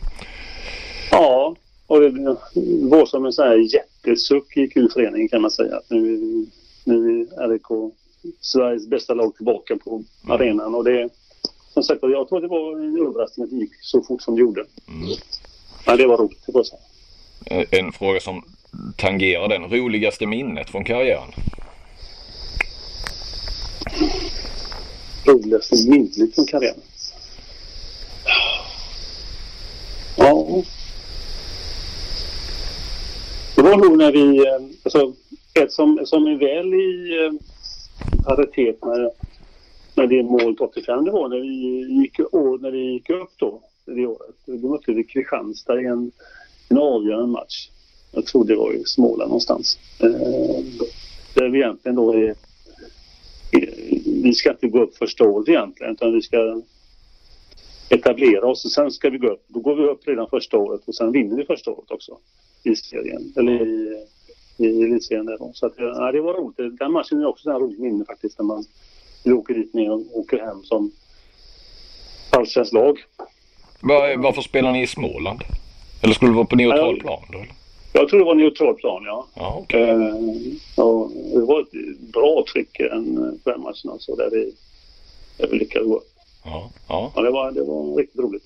[1.12, 1.56] Ja,
[1.88, 2.38] och det
[2.82, 5.82] var som en sån här jättesuck i kulföreningen kan man säga.
[5.90, 6.46] Nu,
[6.84, 7.94] nu är RIK
[8.40, 10.36] Sveriges bästa lag tillbaka på mm.
[10.36, 11.10] arenan och det
[11.74, 14.36] som sagt jag tror att det var en överraskning att det gick så fort som
[14.36, 14.66] det gjorde.
[14.88, 15.10] Mm.
[15.86, 16.82] Men det var roligt, det får jag säga.
[17.46, 18.44] Eh, en fråga som
[18.98, 19.70] tangerar den.
[19.70, 21.32] Roligaste minnet från karriären?
[25.26, 26.80] Roligaste minnet från karriären?
[30.16, 30.64] Ja.
[33.56, 35.14] Det var nog när vi, eh, alltså
[35.54, 37.34] ett som, som är väl i eh,
[38.24, 39.12] paritet med,
[39.96, 42.20] med det målet 85 det var när vi gick,
[42.62, 44.36] när vi gick upp då, det året.
[44.46, 46.12] Då mötte vi Kristianstad i en
[46.70, 47.70] en avgörande match.
[48.12, 49.80] Jag tror det var i Småland någonstans.
[50.00, 50.10] Eh,
[51.34, 52.36] där vi egentligen då är...
[54.24, 56.62] Vi ska inte gå upp första året egentligen utan vi ska
[57.90, 59.44] etablera oss och sen ska vi gå upp.
[59.48, 62.18] Då går vi upp redan första året och sen vinner vi första året också.
[62.64, 64.06] i serien, eller i,
[64.58, 65.26] i elitserien.
[65.26, 65.52] Där då.
[65.54, 66.80] Så att, ja, det var roligt.
[66.80, 68.66] Den matchen är också ett roligt minne faktiskt när man
[69.26, 70.92] åker dit ner och åker hem som
[72.30, 73.04] allsvenskt lag.
[74.18, 75.40] Varför spelar ni i Småland?
[76.02, 77.46] Eller skulle det vara på neutral plan då?
[77.94, 79.28] Jag tror det var neutral plan, ja.
[79.34, 79.82] Ja, okay.
[79.82, 80.16] eh,
[80.76, 84.54] och det var ett bra tryck den matchen alltså, där vi,
[85.38, 86.02] där vi lyckades gå
[86.46, 87.12] Ja, ja.
[87.16, 88.44] ja det, var, det var riktigt roligt.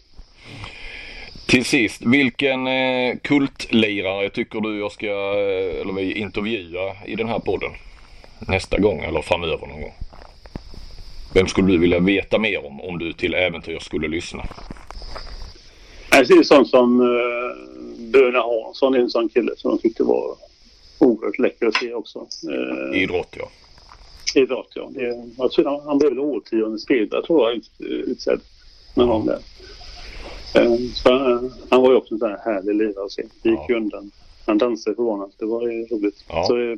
[1.47, 7.27] Till sist, vilken eh, kultlirare tycker du jag ska eh, eller vi intervjua i den
[7.27, 7.71] här podden?
[8.47, 9.93] Nästa gång eller framöver någon gång?
[11.33, 14.45] Vem skulle du vilja veta mer om om du till äventyr skulle lyssna?
[16.11, 20.35] Det är sånt som eh, Böna Hansson är en sån kille som jag tyckte var
[20.99, 22.27] oerhört läcker att se också.
[22.49, 23.49] Eh, Idrott ja.
[24.35, 24.89] Idrott ja.
[24.93, 25.25] Det,
[25.57, 28.39] jag han blev väl årtiondets spelare tror jag utsedd
[28.95, 29.39] med någon där.
[30.55, 33.23] Eh, så, eh, han var ju också en sån här härlig lirare att se.
[33.41, 34.11] Det gick ju undan.
[34.45, 35.31] Han dansade banan.
[35.37, 36.25] Det var ju roligt.
[36.27, 36.43] Ja.
[36.43, 36.77] Så, eh,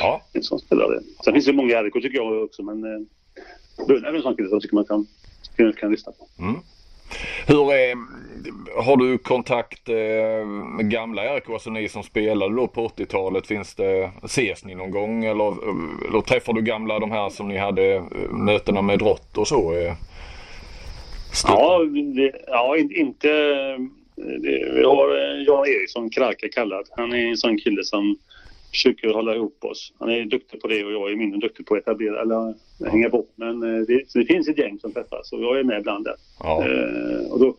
[0.00, 0.22] ja.
[0.32, 1.00] En sån spelare.
[1.24, 3.00] Sen finns det många i RIK tycker jag också men eh,
[3.86, 5.06] Böna är en sån kille som tycker man kan,
[5.56, 6.42] kan, kan lyssna på.
[6.42, 6.60] Mm.
[7.46, 7.96] Hur är,
[8.82, 13.46] har du kontakt eh, med gamla RK, alltså ni som spelade då på 80-talet?
[13.46, 15.54] Finns det, ses ni någon gång eller,
[16.08, 19.72] eller träffar du gamla de här som ni hade eh, mötena med Drott och så?
[19.72, 19.94] Eh?
[21.46, 21.84] Ja,
[22.14, 23.28] det, ja, inte...
[24.42, 25.08] Vi har
[25.46, 26.88] Jan Eriksson, Krake kallad.
[26.96, 28.16] Han är en sån kille som
[28.70, 29.92] försöker hålla ihop oss.
[29.98, 32.54] Han är duktig på det och jag är mindre duktig på att etablera eller
[32.90, 33.26] hänga på.
[33.36, 36.14] Men det, det, finns ett gäng som träffas och jag är med ibland där.
[36.40, 36.66] Ja.
[36.66, 37.56] Eh, och då,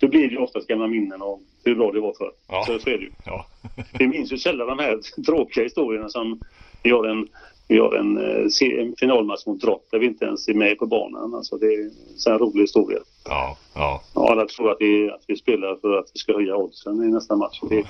[0.00, 2.30] då blir det oftast gamla minnen om hur bra det var för.
[2.48, 2.64] Ja.
[2.66, 3.10] Så, så är det ju.
[3.26, 3.46] Ja.
[3.98, 6.40] Vi minns ju sällan de här tråkiga historierna som
[6.82, 7.28] vi har en,
[7.68, 8.18] vi har en,
[8.80, 11.34] en finalmatch mot Drott där vi inte ens är med på banan.
[11.34, 11.90] Alltså det är
[12.30, 12.98] en rolig historia.
[13.24, 14.02] Ja, ja.
[14.14, 17.06] Och alla tror att vi, att vi spelar för att vi ska höja oddsen i
[17.12, 17.60] nästa match.
[17.68, 17.76] Det,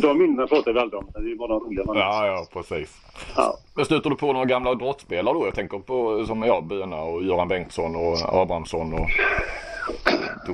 [0.00, 1.08] de minnena pratar vi aldrig om.
[1.14, 2.96] Det är bara de roliga Ja, ja, precis.
[3.36, 3.58] Ja.
[3.76, 5.46] Men stöter du på några gamla drottspelare då?
[5.46, 9.08] Jag tänker på som jag, Böna och Göran Bengtsson och Abrahamsson och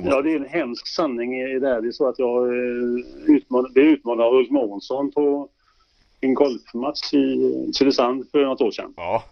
[0.03, 1.81] Ja, det är en hemsk sanning i det här.
[1.81, 2.53] Det är så att jag
[3.25, 5.49] utmanade, blev utmanad av Ulf Månsson på
[6.21, 8.93] en golfmatch i Tylösand för något år sedan.
[8.97, 9.23] Ja.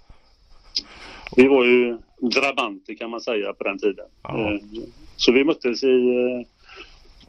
[1.36, 4.06] Vi var ju drabanter kan man säga på den tiden.
[4.24, 4.60] Ja.
[5.16, 6.46] Så vi möttes i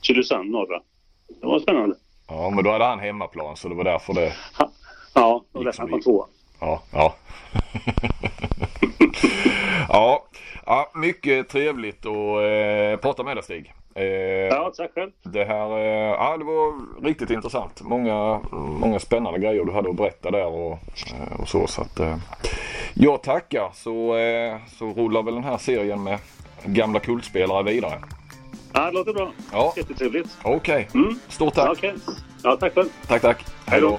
[0.02, 0.80] Tylösand norra.
[1.40, 1.96] Det var spännande.
[2.28, 4.32] Ja, men då hade han hemmaplan så det var därför det...
[5.14, 6.26] Ja, och därför han kom tvåa.
[6.60, 7.14] Ja, ja.
[9.88, 10.24] ja.
[10.66, 13.74] ja, mycket trevligt att eh, prata med dig Stig.
[13.94, 15.10] Eh, ja, tack själv.
[15.22, 16.72] Det här, eh, ja det var
[17.04, 17.82] riktigt intressant.
[17.82, 21.66] Många, många spännande grejer du hade att berätta där och, eh, och så.
[21.66, 22.16] så att, eh,
[22.94, 26.18] jag tackar så, eh, så rullar väl den här serien med
[26.64, 27.98] gamla kultspelare vidare.
[28.72, 29.32] Ja, det låter bra.
[29.52, 29.72] Ja.
[29.76, 30.38] Jättetrevligt.
[30.42, 30.88] Okej.
[30.90, 31.02] Okay.
[31.02, 31.18] Mm.
[31.28, 31.70] Stort tack.
[31.70, 31.92] Okay.
[32.42, 32.88] Ja, tack själv.
[33.06, 33.44] Tack, tack.
[33.66, 33.98] Hej då.